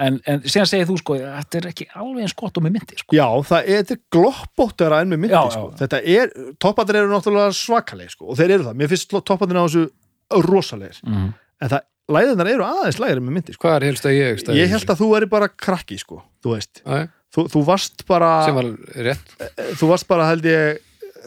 [0.00, 2.98] en, en síðan segir þú sko, þetta er ekki alveg eins gott og með myndi
[3.00, 5.64] sko Já, það er, þetta er gloppóttara enn með myndi Já, sko.
[5.68, 5.78] já.
[5.82, 9.64] Þetta er, toppatir eru náttúrulega svakaleg sko, og þeir eru það, mér finnst toppatir á
[9.64, 11.32] þessu rosalegir mm.
[11.62, 13.66] en það, læðinar eru aðeins lægir með myndi sko.
[13.66, 16.56] Hvað er helst að ég stæði Ég held að þú eri bara krakki sko, þú
[16.56, 18.72] veist að þú, þú varst bara sem var
[19.08, 19.36] rétt
[19.80, 20.80] þú varst bara held ég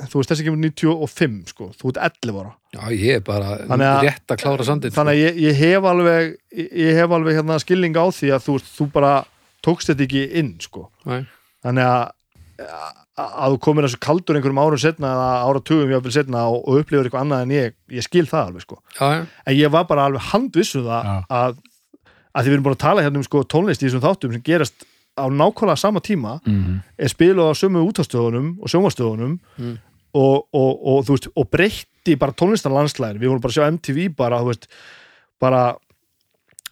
[0.10, 3.88] þú veist þessi kemur 95 sko, þú ert 11 ára Já, ég er bara Þannig
[3.92, 7.60] að- rétt að klára sandinn þannig að ég, ég hef alveg ég, hef alveg hérna
[7.64, 9.14] skilning á því að þú, þú bara
[9.66, 10.90] tókst þetta ekki inn sko.
[11.10, 11.24] Nei.
[11.66, 12.12] þannig að
[12.56, 16.82] að að þú komir þessu kaldur einhverjum árum setna eða áratugum jáfnvel setna og, og
[16.82, 18.78] upplifur eitthvað annað en ég, ég skil það alveg sko.
[19.00, 21.16] Já, já, en ég var bara alveg handvissu það Já.
[21.40, 21.58] að,
[22.36, 24.44] að því við erum búin að tala hérna um sko, tónlist í þessum þáttum sem
[24.52, 24.86] gerast
[25.16, 26.82] á nákvæmlega sama tíma Mm.
[27.00, 29.78] er spiluð á sömu útastöðunum og sjónvastöðunum Mm.
[30.14, 34.44] og, og, og, veist, og breytti bara tónlistarlandslæðin, við vorum bara að sjá MTV bara,
[34.44, 34.68] veist,
[35.40, 35.76] bara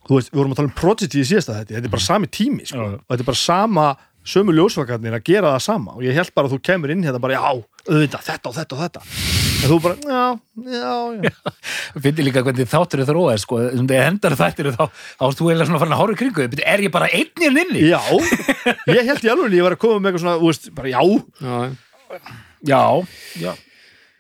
[0.10, 2.66] veist, við vorum að tala um Prodigy í síðasta þetta þetta er bara sami tími,
[2.68, 3.88] sko, og þetta er bara sama
[4.26, 5.92] sömu ljósvakarnir að gera það sama.
[5.98, 8.76] Og ég held bara að þú kemur inn hérna bara, já, auðvitað, þetta og þetta
[8.78, 9.02] og þetta.
[9.64, 10.24] En þú bara, já,
[10.74, 11.54] já, já.
[12.04, 15.48] Fyndi líka hvernig þáttur er þróað sko, sem þegar hendar þættir þá þá erst þú
[15.50, 17.84] eiginlega svona farin að horfa í kringu er ég bara einn hérna inni?
[17.88, 18.02] já,
[18.92, 21.02] ég held í alveg ég var að koma með eitthvað svona, þú veist, bara já.
[22.64, 22.82] Já,
[23.44, 23.54] Já,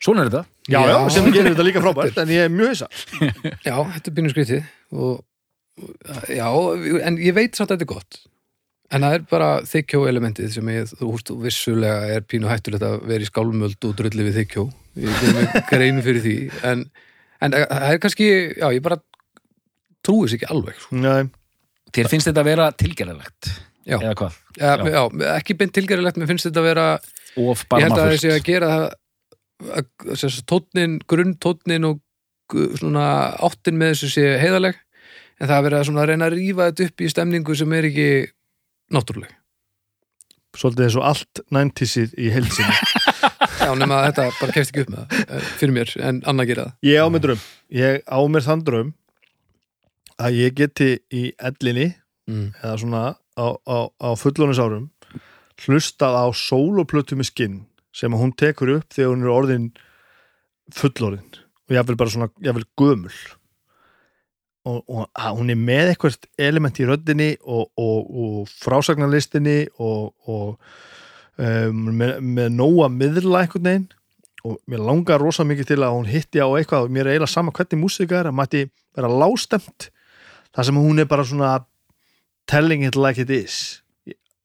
[0.03, 0.43] svona er þetta.
[0.71, 1.09] Já, já, Já.
[1.11, 2.87] sem gerir þetta líka frábært en ég er mjög hissa.
[3.67, 5.23] Já, þetta er bínu skrítið og
[5.83, 6.47] og- já,
[7.07, 8.19] en ég veit samt að þetta er gott
[8.93, 12.99] en það er bara þykjó elementið sem ég, þú veist, vissulega er pínu hættulegt að
[13.09, 14.65] vera í skálmöld og drulli við þykjó
[15.03, 16.35] ég gerir mig greinu fyrir því
[16.69, 16.83] en,
[17.41, 18.27] en það er kannski,
[18.59, 18.99] já, ég bara
[20.03, 20.99] trúi þess ekki alveg sko.
[20.99, 21.23] Nei,
[21.93, 23.51] Þér finnst þetta að vera tilgerðilegt
[23.83, 23.97] Já.
[23.99, 24.35] Eða hvað?
[24.55, 24.83] já, Já.
[24.95, 25.01] já,
[25.35, 26.85] ekki beint tilgerðilegt, mér finnst þetta að vera
[27.33, 28.85] Of ég held að barmafullt þessi að gera það
[29.73, 31.99] að- að tónnin, grunntónnin og
[32.79, 33.05] svona
[33.43, 34.77] áttin með þessu sé heiðaleg
[35.41, 38.07] en það er að svona reyna að rífa þetta upp í stemningu sem er ekki
[38.95, 39.31] náttúruleg.
[40.53, 42.75] Svolítið eins og allt 90sið í heilsinni
[43.63, 46.65] já, nema þetta bara kefst ekki upp með það eh, fyrir mér, en annað gera
[46.67, 46.75] það.
[46.89, 48.93] Ég á mér dröm, ég á mér þann dröm
[50.21, 51.87] að ég geti í ellinni
[52.29, 52.47] mm.
[52.61, 54.89] eða svona á, á, á fullónisárum
[55.63, 57.61] hlustað á sóloplötu með skinn
[57.93, 59.69] sem hún tekur upp þegar hún er orðin
[60.73, 61.41] fullorðin.
[61.69, 63.13] Og ég vil bara svona, ég vil gömul
[64.69, 70.13] og, og að hún er með eitthvað element í röddinni og, og, og frásagnarlistinni og,
[70.29, 70.55] og
[71.41, 73.89] um, með, með nóga miðla einhvern veginn.
[74.43, 76.87] Og mér langar rosa mikið til að hún hitti á eitthvað.
[76.89, 79.89] Og mér er eiginlega sama hvernig músika er að mætti vera lástemt
[80.53, 81.53] það sem hún er bara svona
[82.51, 83.81] telling it like it is.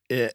[0.09, 0.31] E,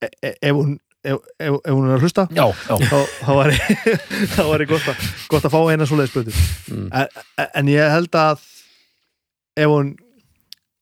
[0.00, 3.30] e, e, ef hún ef, ef, ef hún er að hlusta Já, já, þá, þá
[3.36, 3.98] var ég
[4.36, 5.02] þá var ég gott að,
[5.34, 6.34] gott að fá eina svoleiðis blötu
[6.72, 6.86] Mm.
[6.94, 8.44] en, en ég held að
[9.56, 9.94] ef hún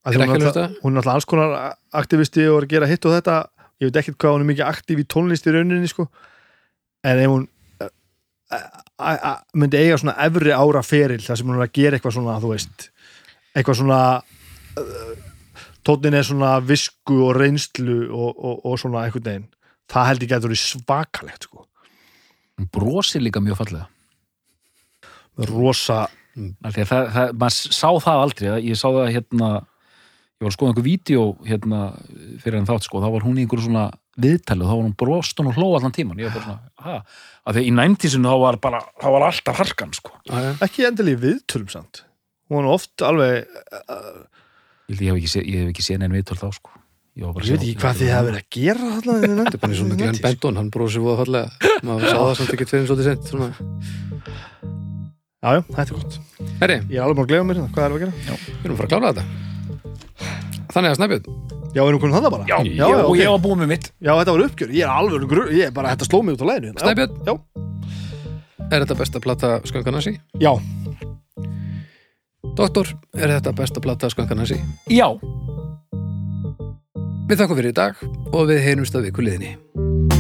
[0.09, 0.31] Er hún,
[0.97, 3.35] er alltaf alls konar aktivisti og er að gera hitt og þetta.
[3.83, 6.07] Ég veit ekkert hvað hún er mikið aktív í tónlist í rauninni sko.
[7.05, 7.45] En ef hún
[7.85, 7.91] eh,
[8.97, 12.17] a- a- myndi eiga svona efri ára feril þar sem hún er að gera eitthvað
[12.17, 12.87] svona þú veist
[13.53, 14.01] eitthvað svona
[14.81, 15.13] uh,
[15.85, 19.49] tónin er svona visku og reynslu og, og, og svona einhvern veginn
[19.91, 21.67] það held ég getur svakalegt sko.
[22.57, 23.89] Hún brosir líka mjög fallega.
[25.53, 26.07] Rosa
[26.65, 29.51] Af því að það, það, maður sá það aldrei ég sá það hérna
[30.41, 31.81] ég var að skoða einhver vídeo hérna
[32.41, 35.41] fyrir en þátt sko, þá var hún í einhverju svona viðtælu, þá var hún brost
[35.43, 36.95] og hló allan tíman ég var bara svona, ha,
[37.45, 40.15] af því að í næntísinu þá var bara, þá var alltaf harkan sko.
[40.25, 40.39] Já.
[40.65, 42.05] ekki endilega viðtölum samt.
[42.49, 43.47] Hún var oft alveg ég,
[44.89, 46.77] held ég, hef ekki sé, ég hef ekki séð neinn viðtöl þá sko.
[47.19, 49.45] Ég, var bara að ég veit ekki hvað þið hafa verið að gera í þetta
[49.45, 51.49] er bara eins og með Glenn Benton, hann bróði sér voða fallega
[51.85, 54.89] maður sá það samt ekki fyrir svolítið sent
[55.41, 55.55] svona.
[55.55, 56.21] já, já, þetta er gott.
[56.61, 58.13] Herri, ég er alveg búin að glefa mér hérna, hvað er að gera?
[58.21, 59.25] Við erum að fara að klára þetta.
[60.71, 61.25] Þannig að Snæbjörn.
[61.71, 62.47] Já, við erum konum það bara?
[62.51, 63.19] Já, já, ég, og ok.
[63.21, 63.91] ég var búið með mitt.
[64.03, 65.45] Já, þetta var uppgjör, ég er alveg gru...
[65.55, 66.83] ég er bara, þetta sló mig út á læginu hérna.
[66.83, 67.13] Snæbjörn.
[67.27, 67.35] já,
[68.71, 70.17] er þetta besta plata skankanasi?
[70.43, 70.53] já,
[72.59, 74.59] Doktor, er þetta besta plata skankanasi?
[74.91, 75.07] já.
[77.31, 78.01] Við þakkum fyrir í dag
[78.35, 80.20] og við heyrumst að viku liðinni